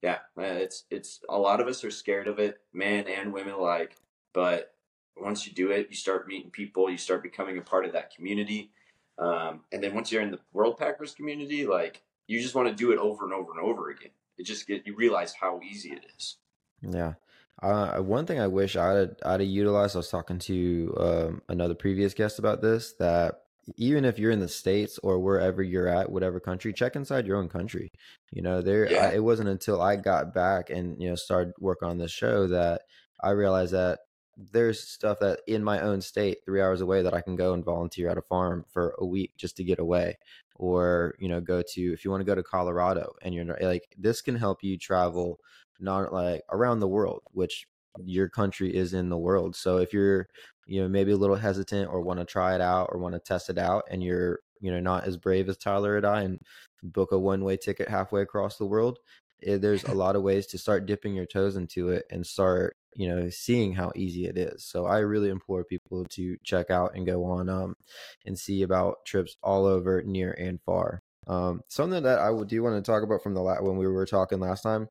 yeah, 0.02 0.18
it's 0.36 0.84
it's 0.90 1.20
a 1.28 1.38
lot 1.38 1.60
of 1.60 1.66
us 1.66 1.82
are 1.82 1.90
scared 1.90 2.28
of 2.28 2.38
it, 2.38 2.60
men 2.72 3.06
and 3.08 3.32
women 3.32 3.54
alike. 3.54 3.96
But 4.32 4.74
once 5.16 5.46
you 5.46 5.52
do 5.52 5.70
it, 5.70 5.88
you 5.90 5.96
start 5.96 6.28
meeting 6.28 6.50
people, 6.50 6.90
you 6.90 6.98
start 6.98 7.22
becoming 7.22 7.58
a 7.58 7.62
part 7.62 7.86
of 7.86 7.92
that 7.94 8.14
community. 8.14 8.70
Um, 9.18 9.62
and 9.72 9.82
then 9.82 9.94
once 9.94 10.12
you're 10.12 10.22
in 10.22 10.30
the 10.30 10.40
World 10.52 10.76
Packers 10.76 11.14
community, 11.14 11.66
like 11.66 12.02
you 12.26 12.40
just 12.40 12.54
want 12.54 12.68
to 12.68 12.74
do 12.74 12.92
it 12.92 12.98
over 12.98 13.24
and 13.24 13.32
over 13.32 13.52
and 13.52 13.60
over 13.60 13.90
again. 13.90 14.10
It 14.38 14.44
just 14.44 14.66
get 14.66 14.86
you 14.86 14.94
realize 14.96 15.34
how 15.34 15.60
easy 15.60 15.92
it 15.92 16.04
is. 16.16 16.36
Yeah. 16.82 17.14
Uh, 17.62 17.98
one 17.98 18.26
thing 18.26 18.38
I 18.38 18.48
wish 18.48 18.76
I'd 18.76 19.16
I'd 19.24 19.40
utilized. 19.42 19.96
I 19.96 20.00
was 20.00 20.10
talking 20.10 20.38
to 20.40 20.94
um, 20.98 21.42
another 21.48 21.74
previous 21.74 22.12
guest 22.12 22.38
about 22.38 22.60
this. 22.60 22.94
That 22.98 23.40
even 23.76 24.04
if 24.04 24.18
you're 24.18 24.30
in 24.30 24.40
the 24.40 24.48
states 24.48 24.98
or 25.02 25.18
wherever 25.18 25.62
you're 25.62 25.88
at, 25.88 26.10
whatever 26.10 26.38
country, 26.38 26.72
check 26.72 26.96
inside 26.96 27.26
your 27.26 27.38
own 27.38 27.48
country. 27.48 27.90
You 28.30 28.42
know, 28.42 28.60
there. 28.60 28.90
Yeah. 28.90 29.06
I, 29.06 29.14
it 29.14 29.24
wasn't 29.24 29.48
until 29.48 29.80
I 29.80 29.96
got 29.96 30.34
back 30.34 30.68
and 30.70 31.00
you 31.00 31.08
know 31.08 31.14
started 31.14 31.54
work 31.58 31.82
on 31.82 31.98
this 31.98 32.12
show 32.12 32.46
that 32.48 32.82
I 33.22 33.30
realized 33.30 33.72
that 33.72 34.00
there's 34.36 34.80
stuff 34.80 35.18
that 35.20 35.40
in 35.46 35.64
my 35.64 35.80
own 35.80 36.00
state, 36.00 36.38
three 36.44 36.60
hours 36.60 36.80
away, 36.80 37.02
that 37.02 37.14
I 37.14 37.20
can 37.20 37.36
go 37.36 37.54
and 37.54 37.64
volunteer 37.64 38.08
at 38.08 38.18
a 38.18 38.22
farm 38.22 38.64
for 38.68 38.94
a 38.98 39.06
week 39.06 39.32
just 39.36 39.56
to 39.56 39.64
get 39.64 39.78
away. 39.78 40.18
Or, 40.56 41.14
you 41.18 41.28
know, 41.28 41.40
go 41.40 41.62
to, 41.62 41.80
if 41.92 42.04
you 42.04 42.10
want 42.10 42.20
to 42.20 42.26
go 42.26 42.34
to 42.34 42.42
Colorado 42.42 43.14
and 43.22 43.34
you're 43.34 43.44
like, 43.60 43.94
this 43.98 44.22
can 44.22 44.36
help 44.36 44.62
you 44.62 44.78
travel 44.78 45.38
not 45.80 46.12
like 46.12 46.42
around 46.50 46.80
the 46.80 46.88
world, 46.88 47.22
which 47.32 47.66
your 48.04 48.28
country 48.28 48.74
is 48.74 48.94
in 48.94 49.08
the 49.08 49.18
world. 49.18 49.56
So 49.56 49.78
if 49.78 49.92
you're, 49.92 50.26
you 50.66 50.82
know, 50.82 50.88
maybe 50.88 51.12
a 51.12 51.16
little 51.16 51.36
hesitant 51.36 51.90
or 51.90 52.00
want 52.00 52.20
to 52.20 52.26
try 52.26 52.54
it 52.54 52.60
out 52.60 52.88
or 52.90 52.98
want 52.98 53.14
to 53.14 53.20
test 53.20 53.50
it 53.50 53.58
out 53.58 53.84
and 53.90 54.02
you're, 54.02 54.40
you 54.60 54.70
know, 54.70 54.80
not 54.80 55.04
as 55.04 55.16
brave 55.16 55.48
as 55.48 55.56
Tyler 55.58 55.96
and 55.96 56.06
I 56.06 56.22
and 56.22 56.40
book 56.82 57.12
a 57.12 57.18
one 57.18 57.44
way 57.44 57.56
ticket 57.56 57.88
halfway 57.88 58.22
across 58.22 58.56
the 58.56 58.66
world, 58.66 58.98
there's 59.42 59.84
a 59.84 59.94
lot 59.94 60.16
of 60.16 60.22
ways 60.22 60.46
to 60.46 60.58
start 60.58 60.86
dipping 60.86 61.14
your 61.14 61.26
toes 61.26 61.56
into 61.56 61.88
it 61.90 62.04
and 62.10 62.26
start 62.26 62.76
you 62.94 63.08
know 63.08 63.28
seeing 63.28 63.74
how 63.74 63.92
easy 63.94 64.26
it 64.26 64.36
is 64.38 64.64
so 64.64 64.86
i 64.86 64.98
really 64.98 65.28
implore 65.28 65.64
people 65.64 66.04
to 66.06 66.36
check 66.42 66.70
out 66.70 66.94
and 66.94 67.06
go 67.06 67.24
on 67.24 67.48
um 67.48 67.76
and 68.24 68.38
see 68.38 68.62
about 68.62 69.04
trips 69.04 69.36
all 69.42 69.66
over 69.66 70.02
near 70.02 70.32
and 70.32 70.60
far 70.62 71.02
um 71.26 71.60
something 71.68 72.02
that 72.02 72.18
i 72.18 72.30
do 72.46 72.62
want 72.62 72.82
to 72.82 72.90
talk 72.90 73.02
about 73.02 73.22
from 73.22 73.34
the 73.34 73.40
la- 73.40 73.60
when 73.60 73.76
we 73.76 73.86
were 73.86 74.06
talking 74.06 74.40
last 74.40 74.62
time 74.62 74.88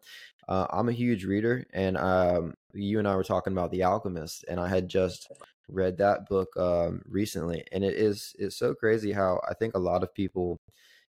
uh, 0.47 0.67
i'm 0.69 0.89
a 0.89 0.93
huge 0.93 1.25
reader 1.25 1.65
and 1.73 1.97
um 1.97 2.53
you 2.73 2.99
and 2.99 3.07
i 3.07 3.15
were 3.15 3.23
talking 3.23 3.53
about 3.53 3.71
the 3.71 3.83
alchemist 3.83 4.45
and 4.47 4.59
i 4.59 4.67
had 4.67 4.87
just 4.87 5.31
read 5.67 5.97
that 5.97 6.27
book 6.29 6.55
um 6.57 7.01
recently 7.07 7.63
and 7.71 7.83
it 7.83 7.95
is 7.95 8.35
it's 8.37 8.57
so 8.57 8.75
crazy 8.75 9.11
how 9.11 9.41
i 9.49 9.53
think 9.55 9.73
a 9.73 9.79
lot 9.79 10.03
of 10.03 10.13
people 10.13 10.59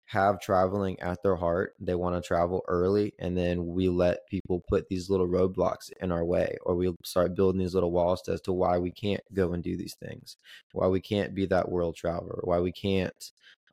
have 0.07 0.39
traveling 0.39 0.97
at 1.01 1.21
their 1.21 1.35
heart. 1.35 1.73
They 1.81 1.93
want 1.95 2.15
to 2.15 2.25
travel 2.25 2.63
early, 2.69 3.13
and 3.19 3.37
then 3.37 3.67
we 3.67 3.89
let 3.89 4.25
people 4.29 4.63
put 4.69 4.87
these 4.87 5.09
little 5.09 5.27
roadblocks 5.27 5.91
in 5.99 6.13
our 6.13 6.23
way, 6.23 6.57
or 6.63 6.75
we 6.75 6.95
start 7.03 7.35
building 7.35 7.59
these 7.59 7.73
little 7.73 7.91
walls 7.91 8.27
as 8.29 8.39
to 8.41 8.53
why 8.53 8.77
we 8.77 8.89
can't 8.89 9.21
go 9.33 9.51
and 9.51 9.61
do 9.61 9.75
these 9.75 9.95
things, 9.95 10.37
why 10.71 10.87
we 10.87 11.01
can't 11.01 11.35
be 11.35 11.45
that 11.47 11.69
world 11.69 11.97
traveler, 11.97 12.39
why 12.43 12.59
we 12.59 12.71
can't, 12.71 13.31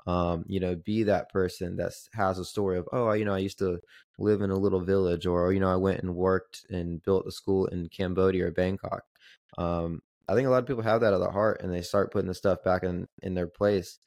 um, 0.08 0.44
you 0.48 0.58
know, 0.58 0.74
be 0.74 1.04
that 1.04 1.30
person 1.30 1.76
that 1.76 1.92
has 2.14 2.38
a 2.40 2.44
story 2.44 2.78
of, 2.78 2.88
oh, 2.92 3.12
you 3.12 3.24
know, 3.24 3.34
I 3.34 3.38
used 3.38 3.58
to 3.60 3.78
live 4.18 4.42
in 4.42 4.50
a 4.50 4.58
little 4.58 4.80
village, 4.80 5.26
or 5.26 5.52
you 5.52 5.60
know, 5.60 5.72
I 5.72 5.76
went 5.76 6.02
and 6.02 6.16
worked 6.16 6.66
and 6.68 7.00
built 7.04 7.28
a 7.28 7.32
school 7.32 7.66
in 7.66 7.88
Cambodia 7.90 8.46
or 8.46 8.50
Bangkok. 8.50 9.04
Um, 9.56 10.02
I 10.28 10.34
think 10.34 10.48
a 10.48 10.50
lot 10.50 10.58
of 10.62 10.66
people 10.66 10.82
have 10.82 11.02
that 11.02 11.14
at 11.14 11.20
the 11.20 11.30
heart, 11.30 11.60
and 11.62 11.72
they 11.72 11.82
start 11.82 12.10
putting 12.12 12.28
the 12.28 12.34
stuff 12.34 12.64
back 12.64 12.82
in 12.82 13.06
in 13.22 13.34
their 13.34 13.46
place 13.46 14.00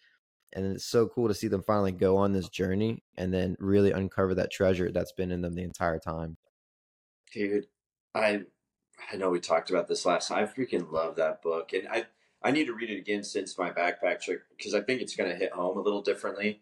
and 0.53 0.65
it's 0.65 0.85
so 0.85 1.07
cool 1.07 1.27
to 1.27 1.33
see 1.33 1.47
them 1.47 1.63
finally 1.63 1.91
go 1.91 2.17
on 2.17 2.33
this 2.33 2.49
journey 2.49 3.03
and 3.17 3.33
then 3.33 3.55
really 3.59 3.91
uncover 3.91 4.35
that 4.35 4.51
treasure 4.51 4.91
that's 4.91 5.11
been 5.11 5.31
in 5.31 5.41
them 5.41 5.53
the 5.53 5.63
entire 5.63 5.99
time. 5.99 6.37
Dude 7.33 7.67
i 8.17 8.41
i 9.11 9.15
know 9.15 9.29
we 9.29 9.39
talked 9.39 9.69
about 9.69 9.87
this 9.87 10.05
last 10.05 10.29
time 10.29 10.43
i 10.43 10.47
freaking 10.47 10.91
love 10.91 11.15
that 11.15 11.41
book 11.41 11.71
and 11.73 11.87
i 11.89 12.05
i 12.43 12.51
need 12.51 12.65
to 12.65 12.73
read 12.73 12.89
it 12.89 12.97
again 12.97 13.23
since 13.23 13.57
my 13.57 13.69
backpack 13.69 14.21
trip 14.21 14.43
because 14.57 14.73
i 14.73 14.81
think 14.81 15.01
it's 15.01 15.15
going 15.15 15.29
to 15.29 15.35
hit 15.35 15.51
home 15.51 15.77
a 15.77 15.81
little 15.81 16.01
differently 16.01 16.61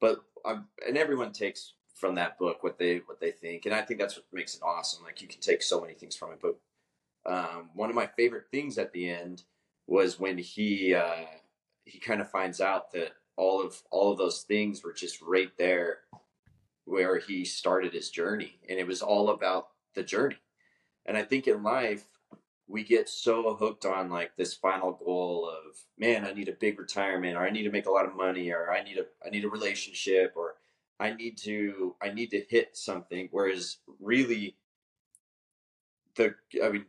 but 0.00 0.20
I'm, 0.46 0.68
and 0.86 0.96
everyone 0.96 1.32
takes 1.32 1.74
from 1.94 2.14
that 2.14 2.38
book 2.38 2.62
what 2.62 2.78
they 2.78 2.98
what 3.06 3.20
they 3.20 3.32
think 3.32 3.66
and 3.66 3.74
i 3.74 3.82
think 3.82 4.00
that's 4.00 4.16
what 4.16 4.24
makes 4.32 4.54
it 4.54 4.62
awesome 4.62 5.04
like 5.04 5.20
you 5.20 5.28
can 5.28 5.40
take 5.40 5.62
so 5.62 5.80
many 5.80 5.94
things 5.94 6.16
from 6.16 6.32
it 6.32 6.40
but 6.40 6.58
um, 7.26 7.70
one 7.74 7.90
of 7.90 7.96
my 7.96 8.06
favorite 8.06 8.44
things 8.50 8.78
at 8.78 8.92
the 8.92 9.10
end 9.10 9.42
was 9.86 10.18
when 10.18 10.38
he 10.38 10.94
uh, 10.94 11.24
he 11.88 11.98
kind 11.98 12.20
of 12.20 12.30
finds 12.30 12.60
out 12.60 12.92
that 12.92 13.12
all 13.36 13.64
of 13.64 13.80
all 13.90 14.12
of 14.12 14.18
those 14.18 14.42
things 14.42 14.82
were 14.82 14.92
just 14.92 15.22
right 15.22 15.50
there 15.56 16.00
where 16.84 17.18
he 17.18 17.44
started 17.44 17.92
his 17.92 18.10
journey 18.10 18.58
and 18.68 18.78
it 18.78 18.86
was 18.86 19.02
all 19.02 19.30
about 19.30 19.68
the 19.94 20.02
journey. 20.02 20.36
And 21.06 21.16
i 21.16 21.22
think 21.22 21.48
in 21.48 21.62
life 21.62 22.04
we 22.68 22.84
get 22.84 23.08
so 23.08 23.54
hooked 23.54 23.86
on 23.86 24.10
like 24.10 24.36
this 24.36 24.52
final 24.52 24.92
goal 24.92 25.48
of 25.48 25.76
man 25.98 26.24
i 26.24 26.32
need 26.32 26.48
a 26.48 26.52
big 26.52 26.78
retirement 26.78 27.36
or 27.36 27.40
i 27.40 27.50
need 27.50 27.62
to 27.62 27.70
make 27.70 27.86
a 27.86 27.90
lot 27.90 28.04
of 28.04 28.14
money 28.14 28.50
or 28.50 28.70
i 28.70 28.84
need 28.84 28.98
a 28.98 29.06
i 29.26 29.30
need 29.30 29.44
a 29.44 29.48
relationship 29.48 30.34
or 30.36 30.56
i 31.00 31.12
need 31.12 31.38
to 31.38 31.96
i 32.02 32.10
need 32.10 32.30
to 32.30 32.44
hit 32.50 32.76
something 32.76 33.28
whereas 33.30 33.78
really 34.00 34.54
the 36.16 36.34
i 36.62 36.68
mean 36.68 36.84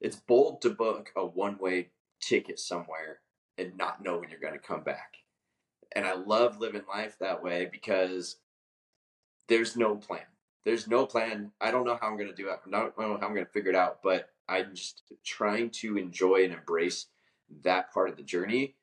it's 0.00 0.16
bold 0.16 0.60
to 0.60 0.70
book 0.70 1.12
a 1.16 1.24
one 1.24 1.56
way 1.58 1.88
ticket 2.20 2.58
somewhere 2.58 3.20
and 3.58 3.76
not 3.76 4.02
know 4.02 4.18
when 4.18 4.30
you're 4.30 4.40
going 4.40 4.54
to 4.54 4.58
come 4.58 4.82
back. 4.82 5.16
And 5.92 6.04
I 6.04 6.14
love 6.14 6.58
living 6.58 6.82
life 6.88 7.16
that 7.20 7.42
way 7.42 7.68
because 7.70 8.36
there's 9.48 9.76
no 9.76 9.96
plan. 9.96 10.22
There's 10.64 10.88
no 10.88 11.06
plan. 11.06 11.52
I 11.60 11.70
don't 11.70 11.84
know 11.84 11.98
how 12.00 12.08
I'm 12.08 12.16
going 12.16 12.30
to 12.30 12.34
do 12.34 12.48
it. 12.48 12.52
I 12.66 12.70
don't 12.70 12.98
know 12.98 13.18
how 13.20 13.26
I'm 13.26 13.34
going 13.34 13.46
to 13.46 13.52
figure 13.52 13.70
it 13.70 13.76
out, 13.76 14.02
but 14.02 14.30
I'm 14.48 14.74
just 14.74 15.02
trying 15.24 15.70
to 15.70 15.96
enjoy 15.96 16.44
and 16.44 16.54
embrace 16.54 17.06
that 17.62 17.92
part 17.92 18.08
of 18.08 18.16
the 18.16 18.22
journey 18.22 18.74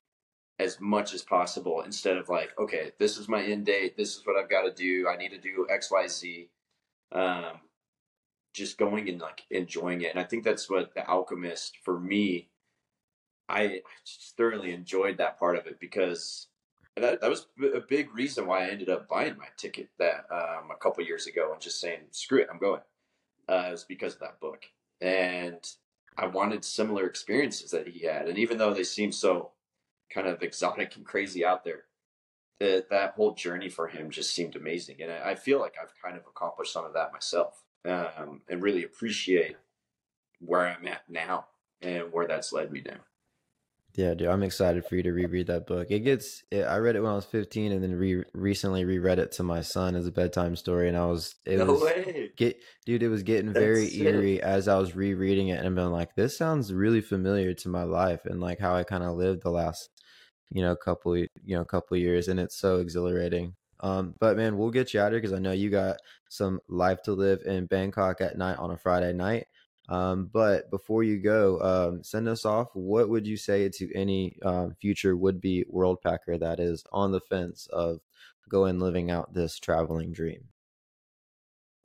as 0.60 0.80
much 0.80 1.14
as 1.14 1.24
possible 1.24 1.82
instead 1.82 2.18
of 2.18 2.30
like, 2.30 2.52
okay, 2.60 2.92
this 3.00 3.18
is 3.18 3.28
my 3.28 3.44
end 3.44 3.66
date. 3.66 3.98
This 3.98 4.16
is 4.16 4.26
what 4.26 4.38
I've 4.38 4.50
got 4.50 4.62
to 4.62 4.72
do. 4.72 5.08
I 5.08 5.18
need 5.18 5.30
to 5.30 5.40
do 5.40 5.66
X, 5.70 5.92
Y, 5.92 6.08
Z. 6.08 6.50
Um, 7.12 7.60
just 8.54 8.78
going 8.78 9.10
and 9.10 9.20
like 9.20 9.42
enjoying 9.50 10.02
it. 10.02 10.12
And 10.12 10.20
I 10.20 10.24
think 10.24 10.44
that's 10.44 10.70
what 10.70 10.94
the 10.94 11.08
Alchemist 11.08 11.78
for 11.84 12.00
me, 12.00 12.50
I 13.52 13.82
just 14.06 14.36
thoroughly 14.38 14.74
enjoyed 14.74 15.18
that 15.18 15.40
part 15.40 15.58
of 15.58 15.68
it 15.68 15.80
because 15.80 16.48
that, 16.96 17.22
that 17.22 17.30
was 17.30 17.48
a 17.76 17.80
big 17.80 18.14
reason 18.14 18.46
why 18.46 18.66
I 18.66 18.70
ended 18.70 18.90
up 18.90 19.08
buying 19.08 19.38
my 19.38 19.48
ticket 19.58 19.90
that 20.00 20.26
um, 20.32 20.72
a 20.72 20.78
couple 20.82 21.04
years 21.04 21.28
ago 21.28 21.52
and 21.52 21.62
just 21.62 21.80
saying, 21.80 22.00
screw 22.12 22.40
it, 22.40 22.48
I'm 22.52 22.60
going. 22.60 22.82
Uh, 23.50 23.66
it 23.68 23.72
was 23.72 23.84
because 23.84 24.14
of 24.14 24.20
that 24.22 24.40
book. 24.40 24.66
And 25.00 25.60
I 26.18 26.28
wanted 26.28 26.64
similar 26.64 27.06
experiences 27.06 27.72
that 27.72 27.88
he 27.88 28.06
had. 28.06 28.28
And 28.28 28.38
even 28.38 28.58
though 28.58 28.74
they 28.74 28.84
seem 28.84 29.12
so 29.12 29.52
kind 30.10 30.28
of 30.28 30.44
exotic 30.44 30.96
and 30.96 31.06
crazy 31.06 31.46
out 31.46 31.64
there, 31.64 31.84
that, 32.60 32.90
that 32.90 33.14
whole 33.14 33.34
journey 33.34 33.70
for 33.70 33.88
him 33.88 34.12
just 34.12 34.34
seemed 34.34 34.56
amazing. 34.56 34.98
And 35.02 35.12
I, 35.12 35.32
I 35.32 35.36
feel 35.36 35.60
like 35.60 35.76
I've 35.82 35.94
kind 36.04 36.18
of 36.18 36.24
accomplished 36.28 36.74
some 36.74 36.86
of 36.86 36.94
that 36.94 37.14
myself 37.14 37.64
um, 37.86 38.42
and 38.50 38.62
really 38.62 38.84
appreciate 38.84 39.56
where 40.40 40.68
I'm 40.68 40.88
at 40.88 41.10
now 41.10 41.48
and 41.82 42.12
where 42.12 42.28
that's 42.28 42.54
led 42.54 42.72
me 42.72 42.84
now. 42.86 43.00
Yeah, 43.96 44.14
dude, 44.14 44.30
I'm 44.30 44.44
excited 44.44 44.86
for 44.86 44.96
you 44.96 45.04
to 45.04 45.12
reread 45.12 45.48
that 45.48 45.68
book. 45.68 45.88
It 45.90 46.00
gets, 46.00 46.44
it, 46.50 46.62
I 46.62 46.78
read 46.78 46.96
it 46.96 47.02
when 47.02 47.12
I 47.12 47.16
was 47.16 47.26
15, 47.26 47.74
and 47.74 47.84
then 47.84 47.94
re- 47.94 48.24
recently 48.34 48.86
reread 48.86 49.20
it 49.20 49.34
to 49.34 49.44
my 49.44 49.62
son 49.62 49.96
as 49.96 50.08
a 50.08 50.12
bedtime 50.12 50.56
story, 50.56 50.88
and 50.88 50.96
I 50.96 51.06
was, 51.06 51.36
it 51.46 51.58
no 51.58 51.66
was, 51.66 51.82
way. 51.82 52.32
get, 52.38 52.58
dude, 52.86 53.04
it 53.04 53.10
was 53.10 53.24
getting 53.24 53.52
very 53.52 53.84
That's 53.84 53.96
eerie 53.96 54.42
as 54.42 54.70
I 54.70 54.78
was 54.78 54.96
rereading 54.96 55.50
it, 55.50 55.58
and 55.58 55.68
I'm 55.68 55.76
being 55.76 55.92
like, 55.92 56.16
this 56.16 56.38
sounds 56.38 56.74
really 56.74 57.02
familiar 57.02 57.54
to 57.56 57.70
my 57.70 57.84
life 57.84 58.26
and 58.26 58.40
like 58.40 58.60
how 58.60 58.76
I 58.76 58.84
kind 58.84 59.04
of 59.04 59.18
lived 59.18 59.44
the 59.44 59.52
last, 59.52 59.90
you 60.52 60.62
know, 60.62 60.76
couple, 60.76 61.18
you 61.18 61.28
know, 61.46 61.66
couple 61.66 61.98
years, 61.98 62.30
and 62.30 62.40
it's 62.40 62.58
so 62.58 62.80
exhilarating. 62.80 63.56
Um, 63.82 64.14
but 64.20 64.38
man, 64.38 64.58
we'll 64.58 64.72
get 64.72 64.94
you 64.94 65.02
out 65.02 65.08
of 65.08 65.14
here 65.14 65.22
because 65.22 65.34
I 65.34 65.40
know 65.40 65.52
you 65.52 65.70
got 65.70 65.98
some 66.30 66.62
life 66.70 67.02
to 67.04 67.14
live 67.14 67.42
in 67.46 67.66
Bangkok 67.66 68.22
at 68.22 68.38
night 68.38 68.58
on 68.58 68.72
a 68.72 68.78
Friday 68.78 69.12
night. 69.12 69.48
Um, 69.92 70.30
but 70.32 70.72
before 70.72 71.04
you 71.04 71.20
go, 71.20 71.60
um, 71.60 72.02
send 72.02 72.30
us 72.30 72.46
off. 72.46 72.70
What 72.74 73.10
would 73.10 73.28
you 73.28 73.36
say 73.36 73.68
to 73.68 73.94
any 73.94 74.38
um, 74.42 74.74
future 74.80 75.18
would 75.18 75.42
be 75.42 75.66
world 75.68 76.00
packer 76.02 76.38
that 76.38 76.62
is 76.62 76.86
on 76.94 77.12
the 77.12 77.20
fence 77.20 77.68
of 77.74 78.00
going 78.48 78.80
living 78.80 79.12
out 79.12 79.34
this 79.34 79.60
traveling 79.60 80.14
dream? 80.14 80.46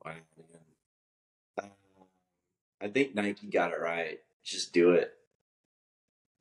Um, 0.07 1.71
I 2.81 2.87
think 2.87 3.17
Nike 3.17 3.49
got 3.49 3.73
it 3.73 3.81
right. 3.81 4.21
Just 4.45 4.73
do 4.73 4.93
it. 4.93 5.13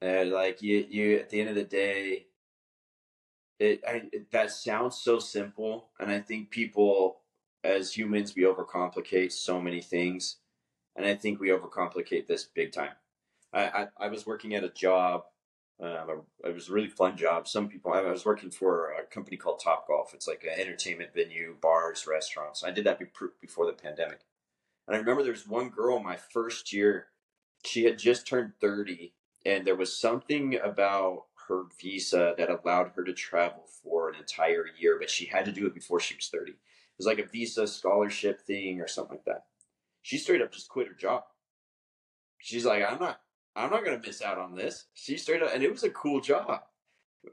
And 0.02 0.30
like 0.30 0.62
you, 0.62 0.86
you 0.88 1.18
at 1.18 1.32
the 1.32 1.40
end 1.42 1.50
of 1.50 1.56
the 1.56 1.64
day, 1.64 2.28
it, 3.60 3.82
I, 3.88 4.04
it 4.12 4.30
that 4.32 4.52
sounds 4.52 4.98
so 4.98 5.18
simple, 5.18 5.88
and 6.00 6.12
I 6.12 6.20
think 6.20 6.52
people, 6.52 7.22
as 7.64 7.92
humans, 7.92 8.36
we 8.36 8.44
overcomplicate 8.44 9.32
so 9.32 9.60
many 9.60 9.82
things, 9.82 10.38
and 10.96 11.06
I 11.06 11.16
think 11.16 11.40
we 11.40 11.50
overcomplicate 11.50 12.28
this 12.28 12.44
big 12.44 12.72
time. 12.72 12.94
I 13.54 13.64
I, 13.68 13.88
I 13.98 14.08
was 14.08 14.26
working 14.26 14.56
at 14.56 14.64
a 14.64 14.70
job. 14.70 15.24
Um, 15.82 16.22
it 16.46 16.54
was 16.54 16.70
a 16.70 16.74
really 16.74 16.88
fun 16.88 17.18
job. 17.18 17.50
Some 17.50 17.68
people, 17.68 17.92
I 17.92 18.02
was 18.02 18.24
working 18.24 18.50
for 18.50 18.94
a 18.94 19.04
company 19.04 19.36
called 19.36 19.60
Top 19.62 19.88
Golf. 19.88 20.14
It's 20.14 20.28
like 20.28 20.44
an 20.44 20.58
entertainment 20.58 21.14
venue, 21.14 21.58
bars, 21.62 22.08
restaurants. 22.08 22.64
I 22.64 22.72
did 22.72 22.86
that 22.86 22.98
before 23.42 23.66
the 23.66 23.74
pandemic. 23.74 24.22
And 24.88 24.96
I 24.96 25.00
remember 25.00 25.22
there 25.22 25.34
was 25.34 25.48
one 25.48 25.70
girl 25.70 26.00
my 26.00 26.16
first 26.16 26.72
year. 26.72 27.08
She 27.66 27.84
had 27.84 27.98
just 27.98 28.28
turned 28.28 28.54
30, 28.62 29.14
and 29.46 29.66
there 29.66 29.76
was 29.76 30.00
something 30.00 30.58
about 30.64 31.26
her 31.48 31.64
visa 31.82 32.36
that 32.38 32.50
allowed 32.50 32.92
her 32.96 33.04
to 33.04 33.14
travel 33.14 33.64
for 33.84 34.10
an 34.10 34.16
entire 34.16 34.66
year, 34.80 34.98
but 35.00 35.10
she 35.10 35.26
had 35.26 35.46
to 35.46 35.52
do 35.52 35.66
it 35.66 35.74
before 35.74 36.00
she 36.00 36.16
was 36.16 36.30
30. 36.30 36.52
It 36.52 36.58
was 36.98 37.08
like 37.08 37.20
a 37.20 37.28
visa 37.28 37.68
scholarship 37.68 38.42
thing 38.42 38.82
or 38.82 38.88
something 38.88 39.18
like 39.18 39.26
that. 39.26 39.46
She 40.06 40.20
straight 40.20 40.44
up 40.44 40.52
just 40.52 40.70
quit 40.70 40.88
her 40.88 40.94
job. 40.94 41.24
She's 42.38 42.64
like, 42.64 42.84
I'm 42.88 43.00
not, 43.00 43.22
I'm 43.56 43.72
not 43.72 43.84
gonna 43.84 44.00
miss 44.06 44.22
out 44.22 44.38
on 44.38 44.54
this. 44.54 44.86
She 44.94 45.18
straight 45.18 45.42
up, 45.42 45.50
and 45.52 45.64
it 45.64 45.72
was 45.72 45.84
a 45.84 45.90
cool 45.90 46.22
job. 46.22 46.62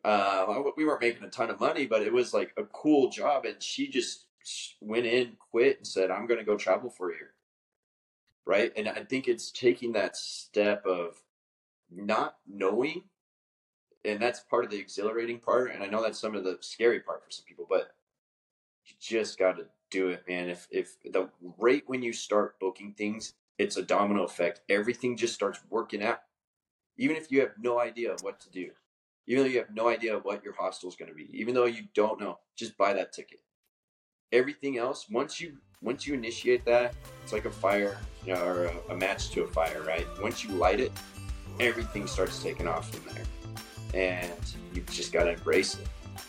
Uh, 0.02 0.62
we 0.75 0.87
weren't 0.87 1.02
making 1.02 1.23
a 1.23 1.29
ton 1.29 1.50
of 1.50 1.61
money, 1.61 1.85
but 1.85 2.00
it 2.00 2.11
was 2.11 2.33
like 2.33 2.55
a 2.57 2.64
cool 2.64 3.11
job, 3.11 3.44
and 3.44 3.62
she 3.62 3.88
just 3.88 4.25
went 4.81 5.05
in, 5.05 5.37
quit, 5.51 5.77
and 5.77 5.87
said, 5.87 6.11
"I'm 6.11 6.27
gonna 6.27 6.44
go 6.44 6.57
travel 6.57 6.88
for 6.88 7.11
a 7.11 7.14
year." 7.14 7.35
Right, 8.47 8.73
and 8.75 8.88
I 8.88 9.05
think 9.05 9.29
it's 9.29 9.51
taking 9.51 9.92
that 9.92 10.16
step 10.16 10.87
of 10.87 11.23
not 11.90 12.38
knowing 12.49 13.03
and 14.07 14.18
that's 14.20 14.40
part 14.40 14.64
of 14.64 14.70
the 14.70 14.79
exhilarating 14.79 15.38
part 15.38 15.73
and 15.73 15.83
i 15.83 15.87
know 15.87 16.03
that's 16.03 16.18
some 16.18 16.35
of 16.35 16.42
the 16.42 16.57
scary 16.61 17.01
part 17.01 17.23
for 17.23 17.31
some 17.31 17.44
people 17.44 17.66
but 17.68 17.94
you 18.87 18.94
just 18.99 19.38
got 19.38 19.59
to 19.59 19.66
do 19.92 20.09
it 20.09 20.24
man. 20.28 20.48
If 20.48 20.66
if 20.70 20.96
the 21.05 21.28
rate 21.59 21.85
when 21.87 22.02
you 22.02 22.12
start 22.12 22.59
booking 22.59 22.92
things 22.92 23.35
it's 23.59 23.76
a 23.76 23.83
domino 23.83 24.24
effect. 24.24 24.62
Everything 24.68 25.16
just 25.16 25.35
starts 25.35 25.61
working 25.70 26.02
out. 26.02 26.22
Even 26.96 27.16
if 27.16 27.31
you 27.31 27.40
have 27.40 27.52
no 27.61 27.78
idea 27.78 28.16
what 28.22 28.40
to 28.40 28.50
do 28.50 28.70
even 29.26 29.44
though 29.44 29.50
you 29.50 29.59
have 29.59 29.74
no 29.74 29.88
idea 29.88 30.18
what 30.18 30.42
your 30.42 30.55
hostel 30.55 30.88
is 30.88 30.96
going 30.96 31.11
to 31.11 31.14
be 31.14 31.28
even 31.33 31.55
though 31.55 31.66
you 31.66 31.85
don't 31.94 32.20
know 32.20 32.38
just 32.57 32.76
buy 32.76 32.92
that 32.92 33.12
ticket. 33.12 33.40
Everything 34.33 34.78
else 34.78 35.09
once 35.11 35.40
you 35.40 35.57
once 35.83 36.07
you 36.07 36.14
initiate 36.14 36.64
that 36.64 36.94
it's 37.22 37.33
like 37.33 37.44
a 37.44 37.50
fire 37.50 37.98
you 38.26 38.35
know, 38.35 38.44
or 38.44 38.64
a, 38.64 38.74
a 38.90 38.96
match 38.96 39.31
to 39.31 39.42
a 39.42 39.48
fire 39.48 39.83
right? 39.83 40.07
Once 40.20 40.44
you 40.44 40.50
light 40.50 40.81
it 40.81 40.92
everything 41.61 42.07
starts 42.07 42.42
taking 42.42 42.66
off 42.66 42.90
from 42.90 43.14
there. 43.14 43.24
And 43.94 44.55
you've 44.72 44.90
just 44.90 45.12
got 45.12 45.24
to 45.24 45.33
embrace 45.33 45.78
it 45.78 45.87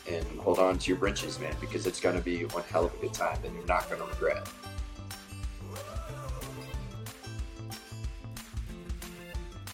and 0.10 0.26
hold 0.40 0.60
on 0.60 0.78
to 0.78 0.90
your 0.90 0.98
britches, 0.98 1.40
man, 1.40 1.56
because 1.62 1.88
it's 1.88 2.00
going 2.00 2.16
to 2.16 2.22
be 2.22 2.44
one 2.46 2.64
hell 2.64 2.86
of 2.86 2.94
a 2.94 2.98
good 2.98 3.14
time 3.14 3.38
that 3.42 3.52
you're 3.54 3.66
not 3.66 3.90
going 3.90 4.02
to 4.02 4.08
regret. 4.08 4.48